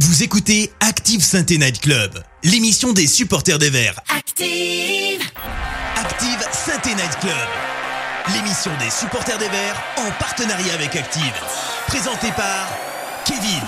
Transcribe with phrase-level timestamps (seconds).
[0.00, 2.10] Vous écoutez Active Sainte Night Club,
[2.42, 4.00] l'émission des supporters des Verts.
[4.08, 5.22] Active
[5.94, 7.48] Active Sainte Night Club,
[8.34, 11.32] l'émission des supporters des Verts en partenariat avec Active.
[11.86, 12.76] Présentée par
[13.24, 13.62] Kevin.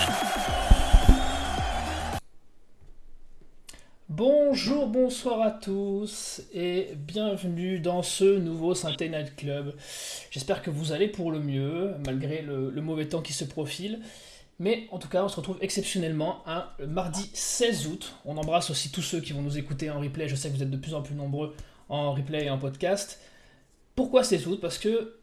[4.08, 9.76] Bonjour, bonsoir à tous et bienvenue dans ce nouveau Synthé Night Club.
[10.32, 14.00] J'espère que vous allez pour le mieux, malgré le, le mauvais temps qui se profile.
[14.58, 18.14] Mais en tout cas, on se retrouve exceptionnellement un mardi 16 août.
[18.24, 20.28] On embrasse aussi tous ceux qui vont nous écouter en replay.
[20.28, 21.54] Je sais que vous êtes de plus en plus nombreux
[21.88, 23.20] en replay et en podcast.
[23.94, 24.58] Pourquoi 16 août?
[24.60, 25.18] Parce que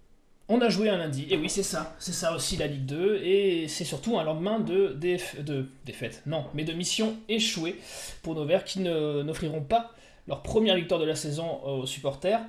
[0.50, 1.26] on a joué un lundi.
[1.30, 1.96] Et oui, c'est ça.
[2.00, 3.22] C'est ça aussi la Ligue 2.
[3.24, 6.22] Et c'est surtout un lendemain de, de défaite.
[6.26, 7.80] Non, mais de missions échouées
[8.22, 9.94] pour nos Verts qui n'offriront pas
[10.28, 12.42] leur première victoire de la saison aux supporters.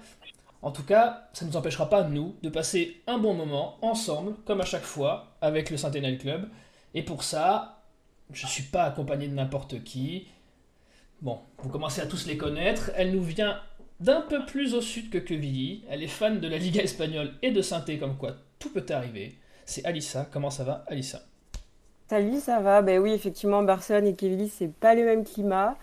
[0.63, 4.35] En tout cas, ça ne nous empêchera pas, nous, de passer un bon moment ensemble,
[4.47, 6.49] comme à chaque fois, avec le Centennial Club.
[6.95, 7.83] Et pour ça,
[8.33, 10.29] je ne suis pas accompagné de n'importe qui.
[11.23, 12.91] Bon, vous commencez à tous les connaître.
[12.95, 13.61] Elle nous vient
[14.01, 15.85] d'un peu plus au sud que Quevilly.
[15.89, 19.37] Elle est fan de la Liga espagnole et de Sainté, comme quoi tout peut arriver.
[19.65, 20.29] C'est Alissa.
[20.31, 21.23] Comment ça va, Alissa?
[22.09, 22.83] Salut, ça va?
[22.83, 25.77] Ben oui, effectivement, Barcelone et Quevilly, c'est pas le même climat.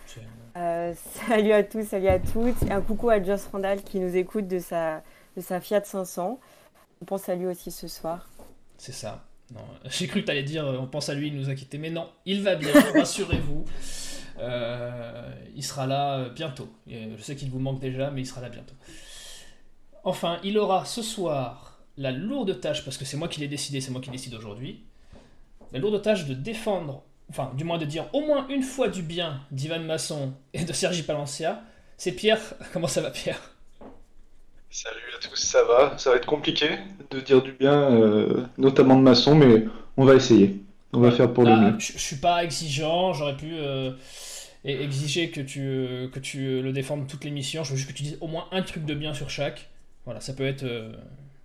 [0.55, 0.93] Euh,
[1.27, 2.61] salut à tous, salut à toutes.
[2.63, 5.01] Et un coucou à Joss Randall qui nous écoute de sa,
[5.35, 6.39] de sa Fiat 500.
[7.01, 8.29] On pense à lui aussi ce soir.
[8.77, 9.23] C'est ça.
[9.85, 11.77] J'ai cru que tu allais dire euh, on pense à lui, il nous a quittés.
[11.77, 13.65] Mais non, il va bien, rassurez-vous.
[14.39, 16.69] Euh, il sera là euh, bientôt.
[16.87, 18.75] Je sais qu'il vous manque déjà, mais il sera là bientôt.
[20.03, 23.81] Enfin, il aura ce soir la lourde tâche, parce que c'est moi qui l'ai décidé,
[23.81, 24.83] c'est moi qui décide aujourd'hui,
[25.71, 29.03] la lourde tâche de défendre, enfin, du moins de dire au moins une fois du
[29.03, 31.63] bien d'Ivan Masson et de Sergi Palencia.
[31.97, 32.39] C'est Pierre.
[32.73, 33.50] Comment ça va, Pierre?
[34.73, 35.97] Salut à tous, ça va?
[35.97, 36.69] Ça va être compliqué
[37.09, 39.65] de dire du bien, euh, notamment de maçon, mais
[39.97, 40.61] on va essayer.
[40.93, 41.75] On va faire pour le mieux.
[41.77, 43.91] Je, suis pas exigeant, j'aurais pu euh,
[44.63, 47.65] exiger que tu, que tu le défendes toutes les missions.
[47.65, 49.67] Je veux juste que tu dises au moins un truc de bien sur chaque.
[50.05, 50.93] Voilà, ça peut être euh,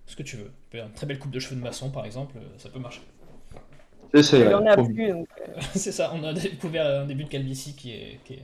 [0.05, 0.51] ce que tu veux.
[0.73, 3.01] Une très belle coupe de cheveux de maçon, par exemple, ça peut marcher.
[4.13, 4.23] C'est
[5.91, 8.43] ça, on a découvert un début de calvitie qui est, qui est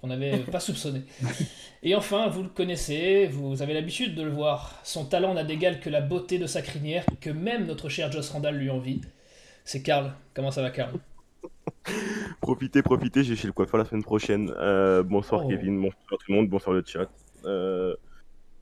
[0.00, 1.02] qu'on n'avait pas soupçonné.
[1.82, 4.80] Et enfin, vous le connaissez, vous avez l'habitude de le voir.
[4.84, 8.30] Son talent n'a d'égal que la beauté de sa crinière, que même notre cher Joss
[8.30, 9.00] Randall lui envie.
[9.64, 10.12] C'est Karl.
[10.34, 10.92] Comment ça va, Karl?
[12.40, 14.52] Profitez, profitez, j'ai chez le coiffeur la semaine prochaine.
[14.58, 15.48] Euh, bonsoir oh.
[15.48, 17.08] Kevin, bonsoir tout le monde, bonsoir le chat.
[17.44, 17.94] Euh,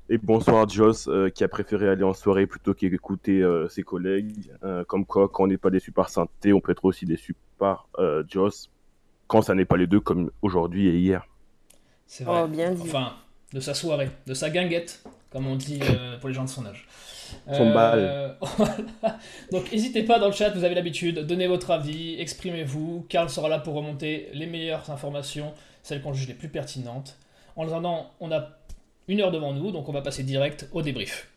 [0.08, 4.50] et bonsoir Joss, euh, qui a préféré aller en soirée plutôt qu'écouter ses collègues.
[4.86, 7.88] comme quoi, quand on n'est pas déçu par Synthé, on peut être aussi déçu par
[8.28, 8.70] Joss
[9.28, 11.26] quand ça n'est pas les deux comme aujourd'hui et hier.
[12.06, 12.40] C'est vrai.
[12.42, 12.82] Oh, bien dit.
[12.82, 13.12] Enfin,
[13.52, 16.66] de sa soirée, de sa guinguette, comme on dit euh, pour les gens de son
[16.66, 16.88] âge.
[17.52, 18.32] Son euh,
[19.52, 23.06] Donc n'hésitez pas dans le chat, vous avez l'habitude, donnez votre avis, exprimez-vous.
[23.08, 25.52] Karl sera là pour remonter les meilleures informations,
[25.82, 27.18] celles qu'on juge les plus pertinentes.
[27.56, 28.48] En attendant, on a
[29.08, 31.28] une heure devant nous, donc on va passer direct au débrief.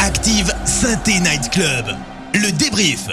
[0.00, 1.86] Active Synthé Night Club,
[2.34, 3.08] le débrief.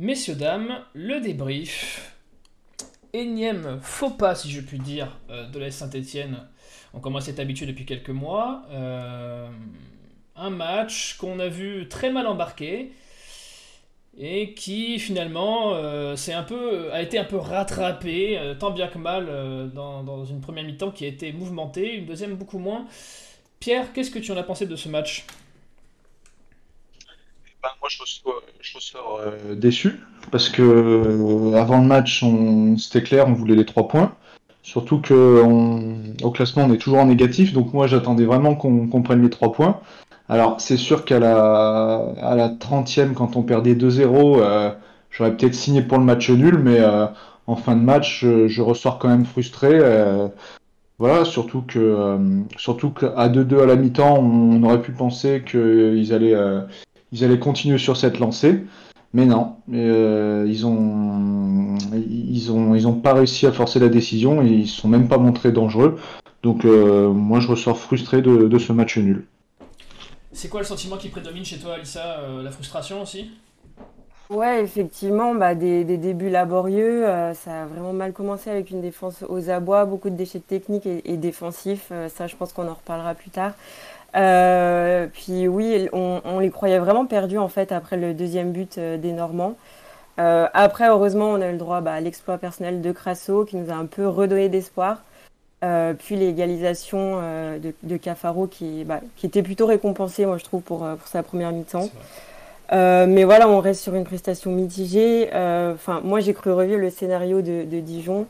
[0.00, 2.14] Messieurs, dames, le débrief.
[3.12, 6.38] Énième faux pas, si je puis dire, euh, de la Saint-Etienne.
[6.94, 8.62] On commence à être habitué depuis quelques mois.
[8.70, 9.48] Euh,
[10.36, 12.92] un match qu'on a vu très mal embarqué
[14.16, 20.40] et qui finalement euh, a été un peu rattrapé, tant bien que mal, dans, une
[20.40, 22.86] première mi-temps qui a été mouvementée, une deuxième beaucoup moins.
[23.58, 25.26] Pierre, qu'est-ce que tu en as pensé de ce match?
[27.62, 32.24] Bah, moi, je ressors, euh, déçu parce que euh, avant le match,
[32.76, 34.14] c'était clair, on voulait les trois points.
[34.62, 39.30] Surtout qu'au classement, on est toujours en négatif, donc moi, j'attendais vraiment qu'on prenne les
[39.30, 39.80] trois points.
[40.28, 44.70] Alors, c'est sûr qu'à la, à la 30e, quand on perdait 2-0, euh,
[45.10, 46.78] j'aurais peut-être signé pour le match nul, mais
[47.46, 49.80] en fin de match, je, ressors quand même frustré.
[50.98, 52.18] voilà, surtout que
[52.58, 56.36] surtout qu'à 2-2 à la mi-temps, on, aurait pu penser qu'ils allaient
[57.12, 58.64] ils allaient continuer sur cette lancée.
[59.14, 64.42] Mais non, euh, ils ont ils ont ils ont pas réussi à forcer la décision
[64.42, 65.98] et ils se sont même pas montrés dangereux.
[66.42, 69.24] Donc euh, moi je ressors frustré de, ce match nul.
[70.32, 73.30] C'est quoi le sentiment qui prédomine chez toi, Alissa euh, La frustration aussi?
[74.28, 77.06] Ouais, effectivement, bah, des, débuts laborieux.
[77.32, 81.10] ça a vraiment mal commencé avec une défense aux abois, beaucoup de déchets techniques et,
[81.10, 81.90] et défensifs.
[82.08, 83.52] ça, je pense qu'on en reparlera plus tard.
[84.16, 88.96] Euh, puis oui, on, les croyait vraiment perdus en fait après le deuxième but euh,
[88.96, 89.54] des Normands.
[90.18, 93.56] Euh, après, heureusement, on a eu le droit bah, à l'exploit personnel de Crasso qui
[93.56, 95.02] nous a un peu redonné d'espoir.
[95.98, 97.20] puis l'égalisation
[97.58, 101.22] de, de, Cafaro qui, bah, qui, était plutôt récompensée, moi je trouve, pour, pour sa
[101.22, 101.88] première mi-temps.
[102.72, 105.28] mais voilà, on reste sur une prestation mitigée.
[105.74, 108.26] Enfin, moi, j'ai cru revivre le scénario de, Dijon.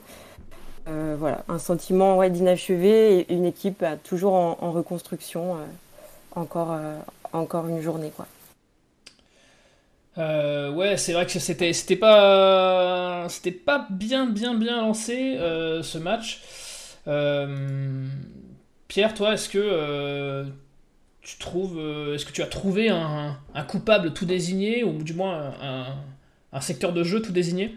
[0.85, 5.57] Voilà, un sentiment ouais, d'inachevé et une équipe toujours en, reconstruction.
[6.35, 6.77] encore,
[7.33, 8.27] encore une journée, quoi.
[10.19, 13.27] Euh, ouais, c'est vrai que c'était pas
[13.89, 16.41] bien bien bien lancé euh, ce match.
[17.07, 18.05] Euh,
[18.87, 20.45] Pierre, toi, est-ce que
[21.21, 21.79] tu trouves
[22.13, 23.37] est-ce que tu as trouvé un,
[23.67, 25.53] coupable tout désigné ou du moins
[26.51, 27.75] un, secteur de jeu tout désigné?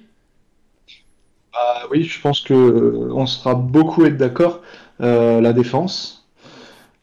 [1.54, 4.62] Ah, oui, je pense que on sera beaucoup être d'accord.
[5.00, 6.28] la défense,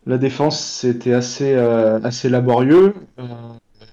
[0.06, 2.96] la défense, c'était assez assez laborieux.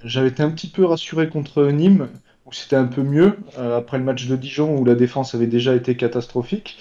[0.04, 2.08] J'avais été un petit peu rassuré contre Nîmes,
[2.46, 5.48] où c'était un peu mieux, euh, après le match de Dijon, où la défense avait
[5.48, 6.78] déjà été catastrophique.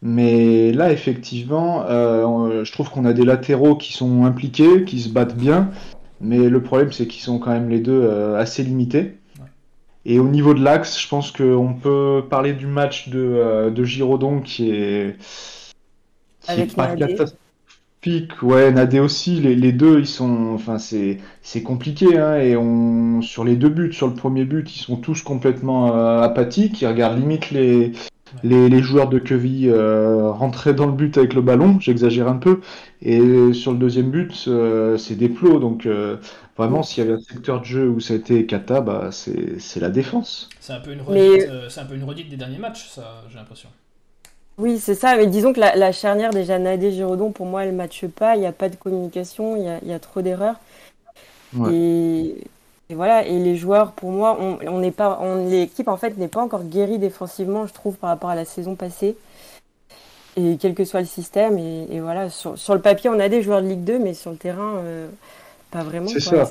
[0.00, 5.08] Mais là, effectivement, euh, je trouve qu'on a des latéraux qui sont impliqués, qui se
[5.08, 5.70] battent bien.
[6.20, 9.18] Mais le problème, c'est qu'ils sont quand même les deux euh, assez limités.
[10.04, 14.40] Et au niveau de l'axe, je pense qu'on peut parler du match de, de Giraudon
[14.40, 15.16] qui est,
[16.48, 16.94] Avec pas,
[18.42, 23.56] ouais, Nadé aussi, les, deux, ils sont, enfin, c'est, compliqué, hein, et on, sur les
[23.56, 27.50] deux buts, sur le premier but, ils sont tous complètement euh, apathiques, ils regardent limite
[27.50, 27.92] les,
[28.42, 32.60] les, joueurs de Queville euh, rentrer dans le but avec le ballon, j'exagère un peu,
[33.02, 35.86] et sur le deuxième but, euh, c'est des plots, donc
[36.56, 39.80] vraiment, s'il y avait un secteur de jeu où ça a été cata, bah, c'est,
[39.80, 40.48] la défense.
[40.60, 43.36] C'est un peu une redite, c'est un peu une redite des derniers matchs, ça, j'ai
[43.36, 43.68] l'impression.
[44.58, 45.16] Oui, c'est ça.
[45.16, 48.36] Mais disons que la, charnière, déjà, Nadé-Giraudon, pour moi, elle ne matche pas.
[48.36, 50.56] Il n'y a pas de communication, il y a, trop d'erreurs.
[51.70, 52.36] Et,
[52.90, 53.26] voilà.
[53.26, 55.18] Et les joueurs, pour moi, on, n'est pas,
[55.48, 58.74] l'équipe, en fait, n'est pas encore guérie défensivement, je trouve, par rapport à la saison
[58.74, 59.16] passée.
[60.36, 61.58] Et quel que soit le système.
[61.58, 64.36] Et, voilà, sur, le papier, on a des joueurs de Ligue 2, mais sur le
[64.36, 65.08] terrain, euh,
[65.72, 66.06] pas vraiment.
[66.06, 66.46] C'est ça.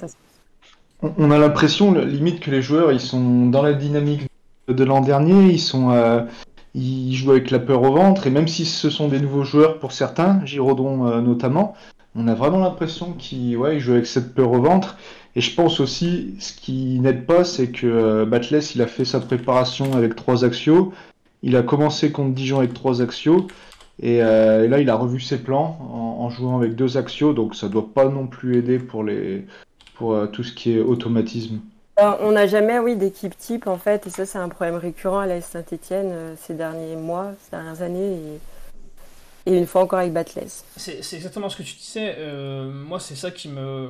[1.01, 4.27] On a l'impression, limite, que les joueurs, ils sont dans la dynamique
[4.67, 5.51] de l'an dernier.
[5.51, 5.91] Ils sont.
[5.91, 6.21] Euh,
[6.73, 9.79] ils jouent avec la peur au ventre, et même si ce sont des nouveaux joueurs
[9.79, 11.75] pour certains, Giraudon euh, notamment,
[12.15, 14.97] on a vraiment l'impression qu'ils ouais, jouent avec cette peur au ventre.
[15.35, 19.05] Et je pense aussi, ce qui n'aide pas, c'est que euh, Batles, il a fait
[19.05, 20.93] sa préparation avec trois axios.
[21.43, 23.47] Il a commencé contre Dijon avec trois axios.
[24.01, 25.77] Et, euh, là, il a revu ses plans
[26.19, 27.33] en, jouant avec deux axios.
[27.33, 29.45] Donc ça doit pas non plus aider pour, les,
[29.95, 31.59] pour tout ce qui est automatisme.
[32.01, 35.19] Euh, on n'a jamais, oui, d'équipe type en fait, et ça c'est un problème récurrent
[35.19, 38.17] à la Saint-Etienne euh, ces derniers mois, ces dernières années,
[39.45, 40.47] et, une fois encore avec Batles.
[40.77, 42.15] C'est exactement ce que tu disais.
[42.17, 43.89] Euh, moi, c'est ça qui me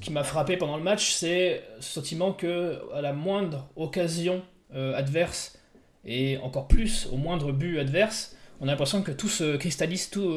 [0.00, 4.42] qui m'a frappé pendant le match, c'est ce sentiment que à la moindre occasion
[4.74, 5.56] adverse
[6.04, 10.32] et encore plus au moindre but adverse, on a l'impression que tout se cristallise, tout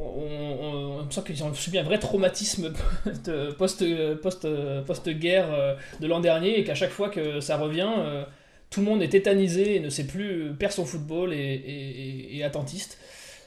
[0.00, 2.72] on, on, sent qu'ils ont subi un vrai traumatisme
[3.58, 4.46] post-guerre post,
[4.86, 8.24] post, euh, de l'an dernier et qu'à chaque fois que ça revient, euh,
[8.70, 12.98] tout le monde est tétanisé et ne sait plus perdre son football et, attentiste.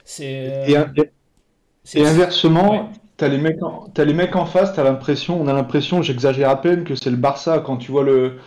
[0.05, 5.41] C'est, et, euh, inversement, t'as les, mecs en, as les mecs en face, t'as l'impression,
[5.41, 7.59] on a l'impression, j'exagère à peine, que c'est le Barça.
[7.59, 8.37] Quand tu vois le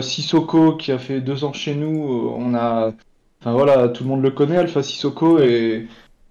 [0.00, 2.92] Sissoko qui a fait deux ans chez nous, on a.
[3.42, 5.88] Enfin voilà, tout le monde le connaît, Alpha Sissoko, et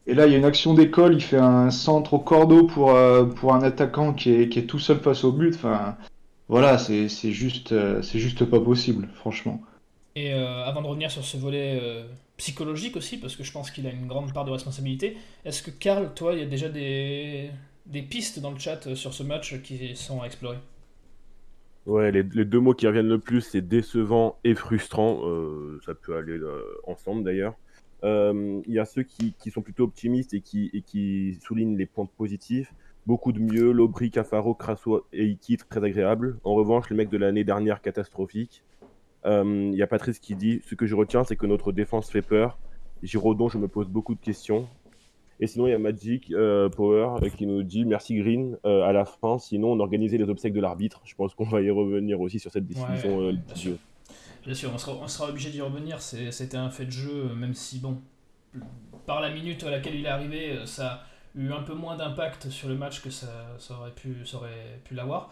[0.08, 2.92] et là, il y a une action d'école, il fait un centre au cordeau pour,
[2.92, 5.54] euh, un attaquant qui est, tout seul face au but.
[5.56, 5.96] Enfin,
[6.48, 9.62] voilà, c'est juste, euh, juste pas possible, franchement.
[10.16, 11.80] Et euh, avant de revenir sur ce volet
[12.38, 15.72] psychologique aussi, parce que je pense qu'il a une grande part de responsabilité, est-ce que
[15.72, 17.52] Karl, toi, il y a déjà des
[18.10, 20.58] pistes dans le chat sur ce match qui sont à explorer?
[21.86, 25.22] Ouais, les, les, deux mots qui reviennent le plus, c'est décevant et frustrant.
[25.86, 26.40] ça peut aller
[26.86, 27.56] ensemble d'ailleurs.
[28.04, 32.74] Euh, il y a ceux qui, sont plutôt optimistes et qui, soulignent les points positifs.
[33.08, 36.38] Beaucoup de mieux, Lobry, Cafaro, Crasso et Iki, très agréable.
[36.44, 38.64] En revanche, le mec de l'année dernière, catastrophique.
[39.26, 42.10] Euh, il y a Patrice qui dit Ce que je retiens, c'est que notre défense
[42.10, 42.58] fait peur.
[43.04, 44.68] Giraudon, je me pose beaucoup de questions.
[45.42, 49.06] Et sinon, il y a Magic euh, Power qui nous dit Merci Green à la
[49.06, 49.40] fin.
[49.40, 51.02] Sinon, on organisait les obsèques de l'arbitre.
[51.04, 53.34] Je pense qu'on va y revenir aussi sur cette décision.
[54.46, 58.02] Bien sûr, on sera, obligé d'y revenir, c'était un fait de jeu, même si, bon,
[59.06, 61.04] par la minute à laquelle il est arrivé, ça a
[61.36, 63.28] eu un peu moins d'impact sur le match que ça,
[63.70, 64.16] aurait pu,
[64.84, 65.32] pu l'avoir.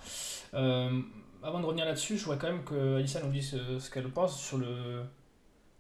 [0.54, 1.02] Euh,
[1.42, 4.40] avant de revenir là-dessus, je vois quand même que Alissa nous dise ce, qu'elle pense
[4.40, 5.04] sur le,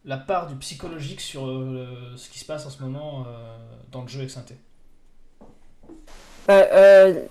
[0.06, 3.58] la part du psychologique sur euh, ce qui se passe en ce moment euh,
[3.91, 4.56] dans le jeu avec Synthé.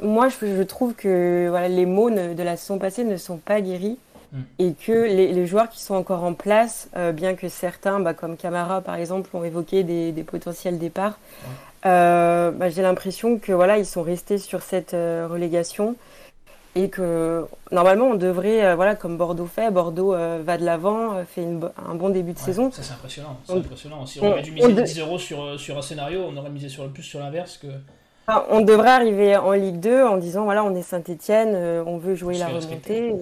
[0.01, 3.99] moi, je, trouve que voilà, les mots de la saison passée ne sont pas guéris.
[4.33, 4.41] Mm.
[4.59, 8.37] Et que les, joueurs qui sont encore en place, euh, bien que certains, bah, comme
[8.37, 11.19] Camara par exemple, ont évoqué des, potentiels départs,
[11.87, 15.97] euh, bah, j'ai l'impression que voilà, ils sont restés sur cette euh, relégation
[16.75, 21.95] et que normalement on devrait, voilà, comme Bordeaux fait, Bordeaux va de l'avant, fait un
[21.95, 22.71] bon début de saison.
[22.71, 24.07] Ça c'est impressionnant, impressionnant.
[24.07, 26.85] Si on, avait dû miser 10 euros sur, sur un scénario, on aurait misé sur
[26.85, 27.69] le plus sur l'inverse que.
[28.51, 31.57] on devrait arriver en Ligue 2 en disant voilà, on est Saint-Etienne,
[31.87, 33.15] on veut jouer la remontée.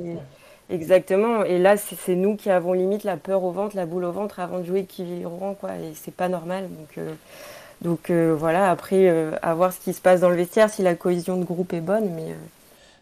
[0.68, 1.44] Exactement.
[1.44, 4.40] Et là, c'est nous qui avons limite la peur au ventre, la boule au ventre
[4.40, 5.76] avant de jouer qui Rouen, quoi.
[5.76, 6.64] Et c'est pas normal.
[6.68, 7.12] Donc, euh,
[7.82, 8.70] donc euh, voilà.
[8.70, 11.44] Après, euh, à voir ce qui se passe dans le vestiaire, si la cohésion de
[11.44, 12.34] groupe est bonne, mais.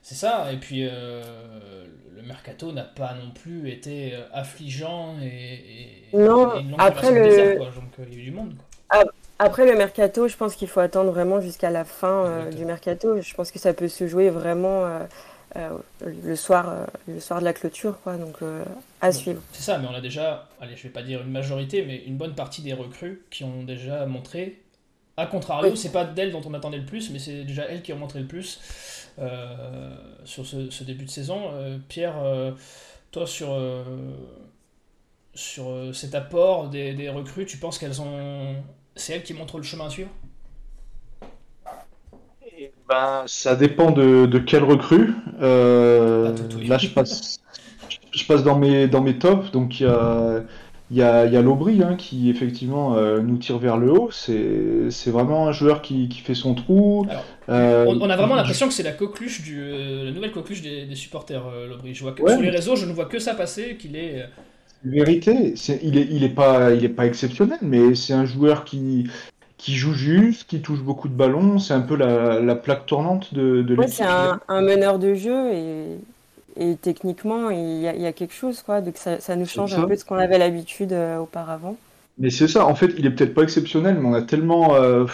[0.04, 0.52] C'est ça.
[0.52, 6.04] Et puis le mercato n'a pas non plus été affligeant et.
[6.12, 6.52] non.
[6.78, 7.56] après le.
[7.56, 8.54] Donc il y a eu du monde.
[9.40, 13.20] Après le mercato, je pense qu'il faut attendre vraiment jusqu'à la fin du mercato.
[13.20, 14.86] Je pense que ça peut se jouer vraiment
[15.56, 15.70] euh,
[16.00, 18.64] le, soir, euh, le soir de la clôture, quoi, donc euh,
[19.00, 19.40] à suivre.
[19.52, 22.16] C'est ça, mais on a déjà, allez, je vais pas dire une majorité, mais une
[22.16, 24.60] bonne partie des recrues qui ont déjà montré.
[25.16, 27.92] A contrario, c'est pas d'elles dont on attendait le plus, mais c'est déjà elles qui
[27.92, 28.58] ont montré le plus
[30.24, 31.50] sur ce, début de saison.
[31.88, 32.14] Pierre,
[33.10, 33.56] toi sur
[35.34, 38.54] sur cet apport des, des recrues, tu penses qu'elles ont.
[38.96, 40.10] C'est elles qui montrent le chemin à suivre?
[42.88, 45.14] Ben, ça dépend de, de quelle recrue.
[45.40, 46.34] Euh,
[46.66, 47.40] là, je passe,
[48.12, 49.50] je passe dans mes, dans mes tops.
[49.50, 50.42] Donc, il y a,
[50.90, 54.10] y a, y a Lobry hein, qui, effectivement, euh, nous tire vers le haut.
[54.10, 57.06] C'est vraiment un joueur qui, qui fait son trou.
[57.48, 60.96] Euh, on, a vraiment l'impression que c'est la coqueluche du, la nouvelle coqueluche des, des
[60.96, 61.94] supporters, Lobry.
[61.94, 64.24] Je vois que, sur les réseaux, je ne vois que ça passer, qu'il est.
[64.84, 69.08] Vérité, il est, il est pas, il est pas exceptionnel, mais c'est un joueur qui,
[69.56, 71.58] qui joue juste, qui touche beaucoup de ballons.
[71.58, 73.94] C'est un peu la, plaque tournante de, de l'équipe.
[73.94, 75.96] c'est un, meneur de jeu et,
[76.80, 78.62] techniquement, il y, a, quelque chose.
[78.62, 81.76] Quoi, donc ça, ça nous change un peu de ce qu'on avait l'habitude euh, auparavant.
[82.18, 85.04] Mais c'est ça, en fait, il est peut-être pas exceptionnel, mais on a tellement euh,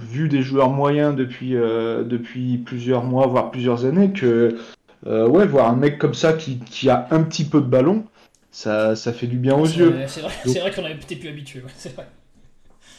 [0.00, 4.56] vu des joueurs moyens depuis, euh, depuis plusieurs mois, voire plusieurs années, que
[5.04, 8.04] ouais, voir un mec comme ça qui, qui, a un petit peu de ballon,
[8.50, 9.94] ça, ça fait du bien aux yeux.
[10.06, 12.06] C'est vrai, vrai qu'on avait peut-être plus habitué, c'est vrai.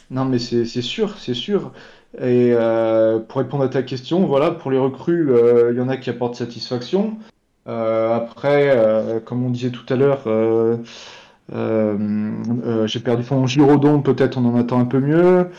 [0.09, 1.71] Non, mais c'est sûr, c'est sûr.
[2.19, 5.89] Et euh, pour répondre à ta question, voilà, pour les recrues, euh, il y en
[5.89, 7.17] a qui apportent satisfaction.
[7.67, 10.23] Euh, après, comme on disait tout à l'heure,
[12.87, 15.49] j'ai perdu fond Girodon, peut-être on en attend un peu mieux.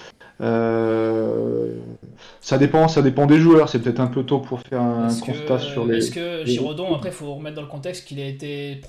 [2.41, 3.69] ça dépend, ça dépend des joueurs.
[3.69, 5.99] C'est peut-être un peu tôt pour faire un constat sur les.
[5.99, 8.81] Est-ce que Girodon, après, il faut remettre dans le contexte qu'il a été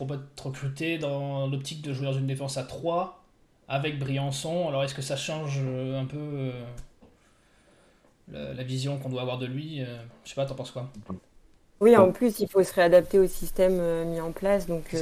[0.42, 3.20] recruté dans l'optique de jouer dans une défense à 3
[3.70, 4.68] avec Briançon.
[4.68, 6.52] Alors est-ce que ça change euh, un peu
[8.34, 10.92] euh, la, vision qu'on doit avoir de lui euh, Je sais pas, t'en penses quoi?
[11.82, 14.68] Oui, en plus, il faut se réadapter au système mis en place.
[14.68, 14.96] Donc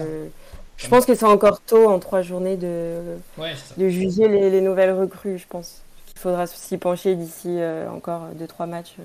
[0.78, 3.18] je pense que c'est encore tôt en trois journées de,
[3.78, 5.82] de juger les, nouvelles recrues, je pense.
[6.16, 7.58] Il faudra s'y pencher d'ici
[7.92, 8.96] encore deux, trois matchs.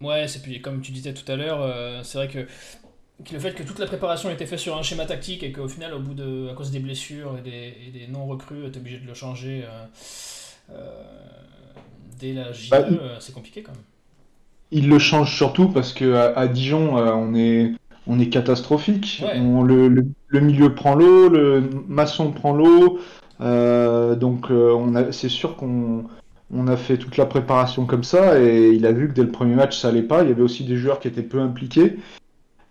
[0.00, 2.46] Ouais, c'est puis comme tu disais tout à l'heure, c'est vrai que
[3.32, 5.94] le fait que toute la préparation était faite sur un schéma tactique et qu'au final,
[5.94, 9.14] au bout de, à cause des blessures et des, non-recrues, tu es obligé de le
[9.14, 9.86] changer euh,
[10.72, 11.02] euh,
[12.18, 13.82] dès la J2, bah, euh, c'est compliqué quand même.
[14.74, 17.72] Il le change surtout parce qu'à à Dijon, on est,
[18.08, 19.22] on est catastrophique.
[19.22, 22.98] le, le, milieu prend l'eau, le maçon prend l'eau.
[23.40, 24.48] donc
[25.12, 26.04] c'est sûr qu'on
[26.52, 29.30] on a fait toute la préparation comme ça et il a vu que dès le
[29.30, 30.22] premier match ça allait pas.
[30.22, 31.98] Il y avait aussi des joueurs qui étaient peu impliqués.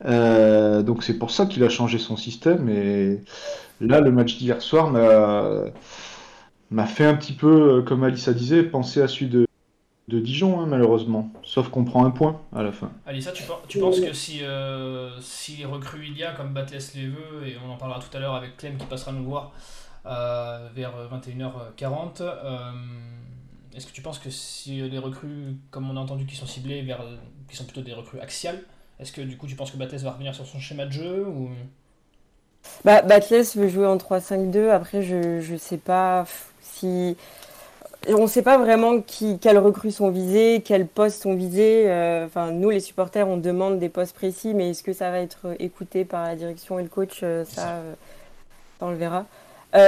[0.06, 2.70] Euh, donc c'est pour ça qu'il a changé son système.
[2.70, 3.22] Et
[3.82, 4.90] là, le match d'hier soir
[6.72, 9.46] m'a fait un petit peu, euh, comme Alissa disait, penser à celui de,
[10.08, 11.32] de Dijon, hein, malheureusement.
[11.44, 12.92] Sauf qu'on prend un point à la fin.
[13.06, 17.08] Alissa, tu, tu penses que si, euh, si recrues il y a, comme Batles les
[17.08, 19.52] veut, et on en parlera tout à l'heure avec Clem qui passera nous voir
[20.06, 22.24] vers 21h40,
[23.76, 26.82] est-ce que tu penses que si les recrues, comme on a entendu, qui sont ciblées
[26.82, 27.02] vers,
[27.50, 28.60] qui sont plutôt des recrues axiales,
[29.00, 31.26] est-ce que du coup tu penses que Batles va revenir sur son schéma de jeu
[31.28, 31.50] ou...
[32.86, 34.70] Bah, Batles veut jouer en 3-5-2.
[34.70, 36.26] Après, je ne sais pas
[36.62, 37.18] si.
[38.10, 41.86] On ne sait pas vraiment qui, quelles recrues sont visées, quels postes sont visés.
[41.88, 45.20] Euh, enfin, nous, les supporters, on demande des postes précis, mais est-ce que ça va
[45.20, 47.22] être écouté par la direction et le coach?
[47.24, 47.94] Euh, Ça, euh,
[48.82, 49.26] on le verra.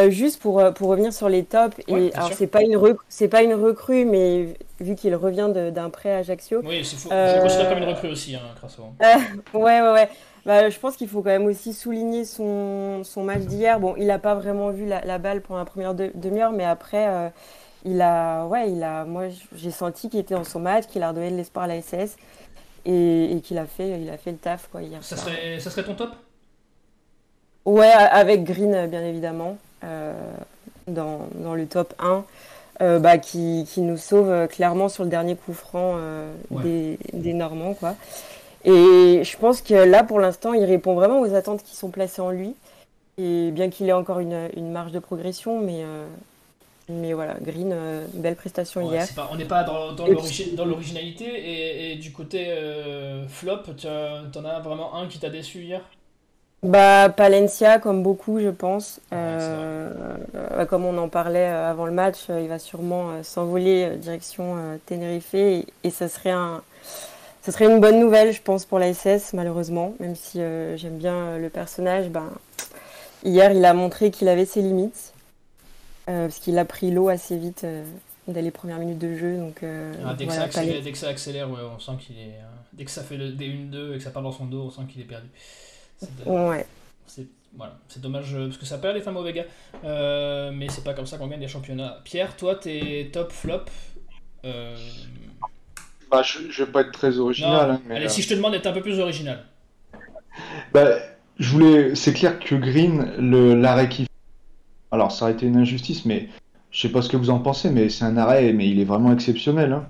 [0.07, 2.79] juste pour, pour revenir sur les tops, et alors c'est pas une
[3.09, 6.61] c'est pas une recrue, mais vu qu'il revient d'un prêt à Ajaccio.
[6.63, 7.09] Oui, c'est fou.
[7.11, 8.41] Je le considère comme une recrue aussi, hein,
[9.53, 10.09] ouais, ouais, ouais.
[10.45, 13.79] Bah, je pense qu'il faut quand même aussi souligner son, son match d'hier.
[13.79, 17.31] Bon, il n'a pas vraiment vu la, la, balle pendant la première demi-heure, mais après,
[17.85, 19.25] il a, ouais, il a, moi,
[19.55, 22.17] j'ai senti qu'il était dans son match, qu'il a redonné de l'espoir à la SS
[22.85, 25.03] et, et qu'il a fait, il a fait le taf quoi hier.
[25.03, 26.11] Ça serait, ça serait ton top?
[27.65, 30.13] Ouais, avec Green bien évidemment, euh,
[30.87, 32.23] dans, dans, le top 1.
[32.81, 37.31] Euh, bah, qui, qui, nous sauve clairement sur le dernier coup franc euh, des, des,
[37.31, 37.73] Normands.
[37.73, 37.95] Quoi.
[38.65, 42.21] Et je pense que là, pour l'instant, il répond vraiment aux attentes qui sont placées
[42.21, 42.53] en lui.
[43.17, 46.05] Et bien qu'il ait encore une, une, marge de progression, mais, euh,
[46.89, 49.07] mais voilà, Green, euh, belle prestation hier.
[49.31, 51.91] on n'est pas dans, dans l'originalité.
[51.91, 55.81] Et, du côté euh, flop, tu en as vraiment un qui t'a déçu hier?
[56.63, 58.99] Bah, Palencia, comme beaucoup, je pense.
[60.69, 65.89] comme on en parlait avant le match, il va sûrement s'envoler direction Tenerife et, et
[65.89, 66.61] ça serait un
[67.45, 69.93] ce serait une bonne nouvelle, je pense, pour la SS, malheureusement.
[69.99, 72.31] Même si euh, j'aime bien euh, le personnage, ben,
[73.23, 75.13] hier, il a montré qu'il avait ses limites.
[76.07, 77.65] Euh, parce qu'il a pris l'eau assez vite
[78.27, 79.37] dès les premières minutes de jeu.
[79.37, 82.35] Donc, ah, dès, que ça accélère, dès, que ça accélère, on sent qu'il est.
[82.73, 84.81] dès que ça fait le D1-2 et que ça part dans son dos, on sent
[84.91, 85.27] qu'il est perdu.
[86.25, 86.65] Ouais.
[87.07, 89.43] C'est voilà, c'est dommage parce que ça perd les femmes au Vega.
[89.83, 92.01] mais c'est pas comme ça qu'on gagne des championnats.
[92.03, 93.65] Pierre, toi, t'es top flop.
[96.11, 97.71] Bah, je, je vais pas être très original.
[97.71, 99.43] Hein, Allez, si euh, je te demande d'être un peu plus original.
[100.73, 100.97] Bah,
[101.39, 101.95] je voulais.
[101.95, 104.07] C'est clair que Green, le l'arrêt qui.
[104.95, 106.29] Alors, ça aurait été une injustice, mais
[106.71, 108.85] je sais pas ce que vous en pensez, mais c'est un arrêt, mais il est
[108.85, 109.73] vraiment exceptionnel.
[109.73, 109.85] Hein.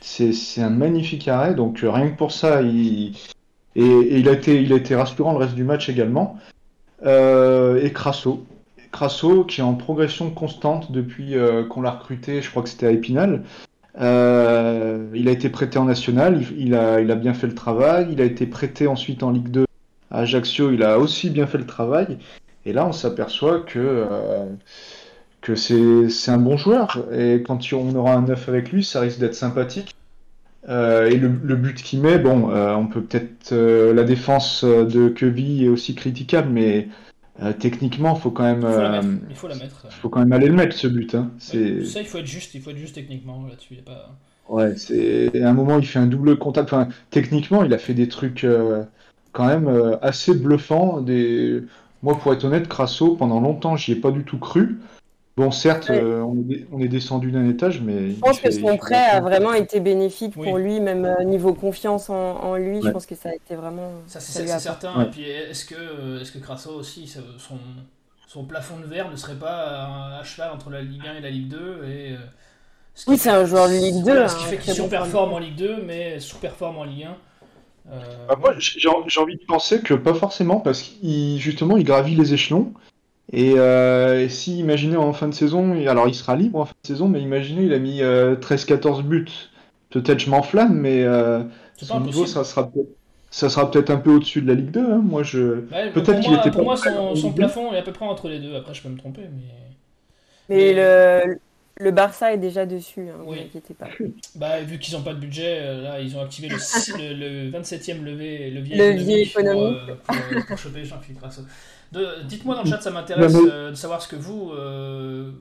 [0.00, 3.16] C'est c'est un magnifique arrêt, donc euh, rien que pour ça, il
[3.74, 6.38] et, il a été il a été rassurant le reste du match également.
[7.04, 8.46] Euh, et Crasso.
[8.92, 11.34] Crasso qui est en progression constante depuis
[11.68, 13.42] qu'on l'a recruté, je crois que c'était à Épinal.
[13.98, 18.08] Euh, il a été prêté en national, il, a, il, a, bien fait le travail.
[18.12, 19.66] Il a été prêté ensuite en Ligue 2
[20.10, 22.18] à Ajaccio, il a aussi bien fait le travail.
[22.66, 24.44] Et là, on s'aperçoit que, euh,
[25.40, 27.06] que c'est un bon joueur.
[27.12, 29.94] Et quand on aura un neuf avec lui, ça risque d'être sympathique.
[30.68, 33.54] Euh, et le, but qu'il met, bon, on peut peut-être.
[33.54, 36.88] la défense de Kevin est aussi critiquable, mais
[37.42, 39.86] euh, techniquement, faut quand même, euh, il faut, la mettre.
[39.90, 41.14] faut quand même aller le mettre ce but.
[41.14, 41.30] Hein.
[41.38, 43.74] Ça, il faut être juste, il faut être juste techniquement là-dessus.
[43.84, 44.16] Pas...
[44.48, 46.72] Ouais, c'est à un moment, il fait un double contact.
[46.72, 48.84] Enfin, techniquement, il a fait des trucs euh,
[49.32, 51.02] quand même assez bluffants.
[51.02, 51.62] Des...
[52.02, 54.78] Moi, pour être honnête, Crasso, pendant longtemps, j'y ai pas du tout cru.
[55.36, 56.22] Bon, certes, euh,
[56.72, 58.12] on, est, descendu d'un étage, mais.
[58.12, 62.08] Je pense que son prêt a vraiment été bénéfique pour lui, même euh, niveau confiance
[62.08, 62.80] en, lui.
[62.82, 63.90] Je pense que ça a été vraiment.
[64.06, 65.02] Ça, c'est certain.
[65.02, 67.58] Et puis, est-ce que, euh, est-ce que Crasso aussi, son,
[68.26, 71.30] son plafond de verre ne serait pas à cheval entre la Ligue 1 et la
[71.30, 72.16] Ligue 2 et,
[73.06, 74.28] Oui, c'est un joueur de Ligue 2.
[74.28, 77.16] ce qui hein, fait qu'il surperforme en Ligue 2, mais sous-performe en Ligue 1.
[78.28, 82.34] Bah, moi, j'ai envie de penser que pas forcément, parce qu'il justement, il gravit les
[82.34, 82.72] échelons.
[83.34, 86.86] Euh, et, si, imaginez en fin de saison, alors il sera libre en fin de
[86.86, 89.26] saison, mais imaginez, il a mis 13-14 euh, buts.
[89.90, 91.42] Peut-être je m'enflamme, mais euh,
[91.76, 92.88] son niveau, ça sera peut-être.
[93.28, 94.80] Ça sera peut-être un peu au-dessus de la Ligue 2.
[94.80, 95.02] Hein.
[95.04, 95.60] Moi, je.
[95.92, 98.54] peut-être qu'il était Pour moi, son, plafond est à peu près entre les deux.
[98.54, 99.42] Après, je peux me tromper, mais.
[100.48, 101.38] Mais, le,
[101.78, 103.50] le Barça est déjà dessus, hein, oui.
[103.78, 103.88] pas.
[104.34, 106.56] Bah, vu qu'ils n'ont pas de budget, là, ils ont activé le,
[107.14, 111.42] le, 27e levier, levier économique pour, pour, choper Jean-Philippe Grasso.
[112.24, 115.32] Dites-moi dans le chat, ça m'intéresse euh, de savoir ce que vous, euh,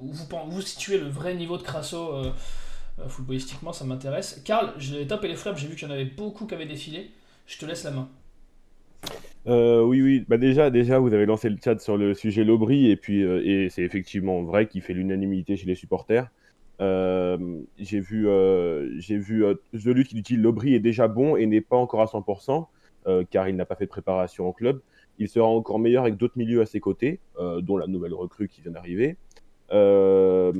[0.00, 2.32] vous, vous situez le vrai niveau de Crasso euh,
[3.08, 4.40] footballistiquement, ça m'intéresse.
[4.44, 6.66] Karl, les top et les flops, j'ai vu qu'il y en avait beaucoup qui avaient
[6.66, 7.10] défilé.
[7.46, 8.08] Je te laisse la main.
[9.46, 10.24] Oui, oui.
[10.28, 13.68] Bah déjà, déjà, vous avez lancé le chat sur le sujet Lobry, et puis et
[13.70, 16.30] c'est effectivement vrai qu'il fait l'unanimité chez les supporters.
[16.78, 18.26] j'ai vu,
[18.98, 22.66] j'ai vu celui qui dit Lobry est déjà bon et n'est pas encore à 100%,
[23.30, 24.80] car il n'a pas fait de préparation au club.
[25.20, 28.48] Il sera encore meilleur avec d'autres milieux à ses côtés, euh, dont la nouvelle recrue
[28.48, 29.18] qui vient d'arriver.
[29.70, 30.50] Euh,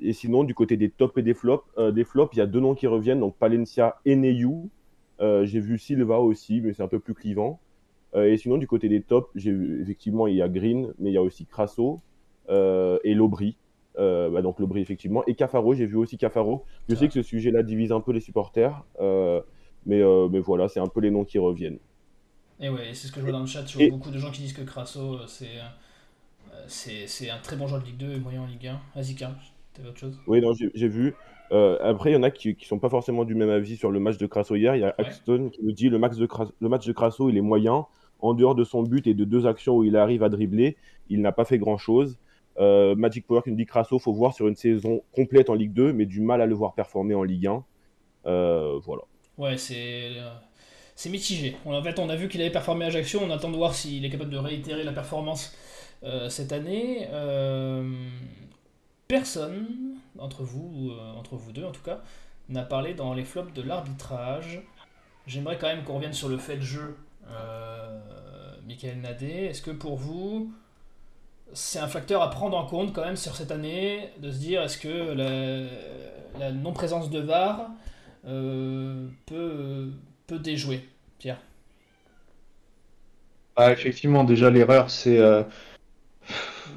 [0.00, 2.46] et sinon, du côté des tops et des flops, euh, des flops, il y a
[2.46, 4.70] deux noms qui reviennent, donc Palencia et Neyu.
[5.20, 7.60] j'ai vu Silva aussi, mais c'est un peu plus clivant.
[8.14, 11.14] Et sinon, du côté des tops, j'ai vu, effectivement, il y a Green, mais il
[11.14, 12.00] y a aussi Crasso
[12.48, 13.56] et Lobry.
[13.96, 15.24] Bah, donc Lobry, effectivement.
[15.26, 16.64] Et Cafaro, j'ai vu aussi Cafaro.
[16.88, 18.82] Je sais que ce sujet-là divise un peu les supporters,
[19.86, 21.78] mais, mais voilà, c'est un peu les noms qui reviennent.
[22.60, 23.64] Et ouais, c'est ce que je vois dans le chat.
[23.66, 27.56] Je vois beaucoup de gens qui disent que Crasso, euh, euh, c'est c'est un très
[27.56, 28.80] bon joueur de Ligue 2 et moyen en Ligue 1.
[28.96, 29.34] Vas-y, Karl,
[29.74, 30.18] t'avais autre chose?
[30.26, 31.14] Oui, non, j'ai vu.
[31.52, 33.90] Euh, après, il y en a qui, qui sont pas forcément du même avis sur
[33.90, 34.76] le match de Crasso hier.
[34.76, 36.28] Il y a Axton qui nous dit le, max de
[36.60, 37.86] le match de Crasso, il est moyen.
[38.20, 40.76] En dehors de son but et de deux actions où il arrive à dribbler,
[41.08, 42.18] il n'a pas fait grand-chose.
[42.58, 45.92] Magic Power qui nous dit Crasso, faut voir sur une saison complète en Ligue 2,
[45.92, 47.64] mais du mal à le voir performer en Ligue 1.
[48.24, 49.02] voilà.
[49.38, 50.16] Ouais, c'est
[50.98, 51.54] c'est mitigé.
[51.64, 54.04] En fait, on a vu qu'il avait performé à Ajaccio, on attend de voir s'il
[54.04, 55.54] est capable de réitérer la performance
[56.02, 57.06] euh, cette année.
[59.10, 59.66] Euh, personne,
[60.18, 62.00] entre vous, euh, entre vous deux en tout cas,
[62.48, 64.60] n'a parlé dans les flops de l'arbitrage.
[65.26, 66.96] J'aimerais quand même qu'on revienne sur le fait de jeu,
[68.66, 69.26] Michael Nadé.
[69.26, 70.52] Est-ce que pour vous,
[71.52, 74.62] c'est un facteur à prendre en compte quand même sur cette année, de se dire
[74.62, 75.12] est-ce que
[76.38, 77.70] la, non-présence de VAR
[78.24, 79.90] peut
[80.26, 80.86] peut déjouer,
[81.18, 81.40] Pierre?
[83.56, 85.18] Bah, Effectivement, déjà l'erreur, c'est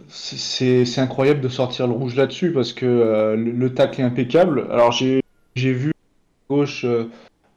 [0.08, 4.68] c'est incroyable de sortir le rouge là-dessus parce que le, le, tacle est impeccable.
[4.72, 5.22] Alors j'ai
[5.56, 6.86] vu à gauche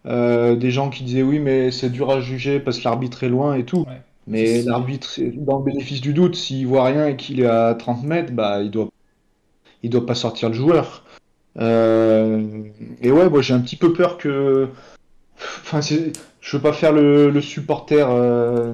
[0.04, 3.54] des gens qui disaient oui mais c'est dur à juger parce que l'arbitre est loin
[3.54, 3.86] et tout.
[4.26, 8.04] Mais l'arbitre, dans le bénéfice du doute, s'il voit rien et qu'il est à 30
[8.04, 8.88] mètres, bah, il doit,
[9.82, 11.04] il doit pas sortir le joueur.
[11.58, 12.64] Euh,
[13.02, 14.68] et ouais, moi j'ai un petit peu peur que.
[15.60, 18.08] Enfin, je veux pas faire le, supporter.
[18.08, 18.72] Euh,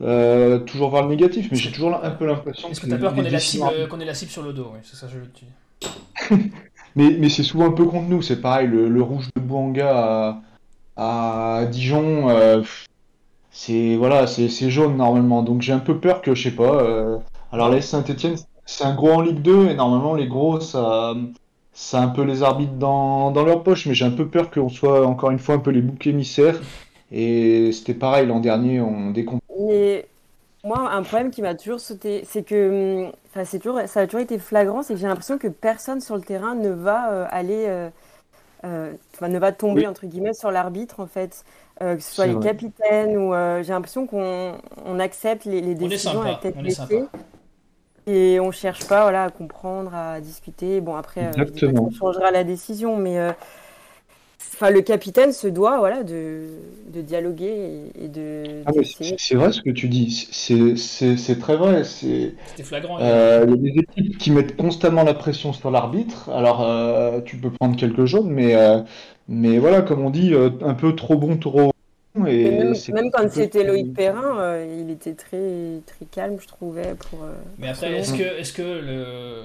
[0.00, 2.98] euh, toujours voir le négatif, mais j'ai toujours un peu l'impression Est-ce que, tu as
[2.98, 5.18] peur qu'on ait, la cible, qu'on ait la cible sur le dos C'est ça, je
[5.18, 6.40] veux dire.
[6.96, 10.40] mais mais c'est souvent un peu contre nous, c'est pareil, le, rouge de Bouanga
[10.96, 12.28] à, à Dijon,
[13.58, 15.42] c'est voilà, c'est jaune normalement.
[15.42, 16.80] Donc j'ai un peu peur que, je sais pas.
[16.82, 17.18] Euh,
[17.50, 21.14] alors les Saint-Etienne, c'est un gros en Ligue 2 et normalement les gros, ça,
[21.72, 23.86] ça a un peu les arbitres dans, dans leur poche.
[23.86, 26.60] Mais j'ai un peu peur qu'on soit encore une fois un peu les boucs émissaires.
[27.10, 29.42] Et c'était pareil l'an dernier, on décompte.
[29.68, 30.08] Mais
[30.64, 34.06] moi, un problème qui m'a toujours sauté, c'est que, hum, enfin, c'est toujours, ça a
[34.06, 37.26] toujours été flagrant, c'est que j'ai l'impression que personne sur le terrain ne va euh,
[37.30, 37.90] aller,
[38.64, 41.44] euh, ne va tomber entre guillemets sur l'arbitre en fait.
[41.80, 44.54] Euh, que ce soit les capitaines ou euh, j'ai l'impression qu'on
[44.84, 47.04] on accepte les, les décisions à tête baissée.
[48.08, 50.80] Et on cherche pas voilà à comprendre à discuter.
[50.80, 53.32] Bon après euh, on changera la décision mais
[54.40, 56.42] enfin le capitaine se doit voilà de,
[56.92, 58.72] de dialoguer et, de ah,
[59.18, 60.28] c'est vrai ce que tu dis.
[60.32, 61.84] C'est très vrai.
[61.84, 66.30] C'est flagrant il y a des équipes qui mettent constamment la pression sur l'arbitre.
[66.30, 68.54] Alors tu peux prendre quelques jaunes mais
[69.28, 71.70] mais voilà, comme on dit, euh, un peu trop bon, trop
[72.26, 72.50] et
[72.92, 76.94] même, quand c'était Loïc Perrin, euh, il était très, très calme, je trouvais.
[76.94, 79.44] Pour, euh, Mais après, est-ce que, est que le,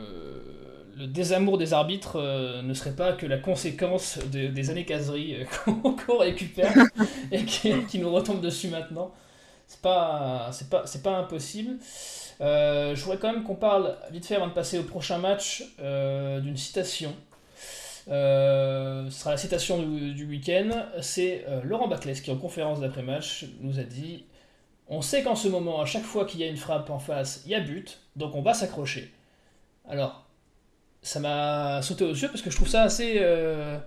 [1.04, 2.22] le, désamour des arbitres
[2.64, 6.74] ne serait pas que la conséquence des années caseries qu'on récupère
[7.32, 9.12] et qui, nous retombe dessus maintenant
[9.68, 11.78] C'est pas, c'est pas, c'est pas impossible.
[12.40, 16.58] je voudrais quand même qu'on parle, vite fait avant de passer au prochain match, d'une
[16.58, 17.14] citation
[18.10, 20.70] euh, ce sera la citation du, week-end.
[21.02, 24.26] C'est euh, Laurent Baclès qui, en conférence d'après-match, nous a dit
[24.88, 27.44] On sait qu'en ce moment, à chaque fois qu'il y a une frappe en face,
[27.46, 29.14] il y a but, donc on va s'accrocher.
[29.88, 30.23] Alors,
[31.04, 33.78] ça m'a sauté aux yeux parce que je trouve ça assez euh,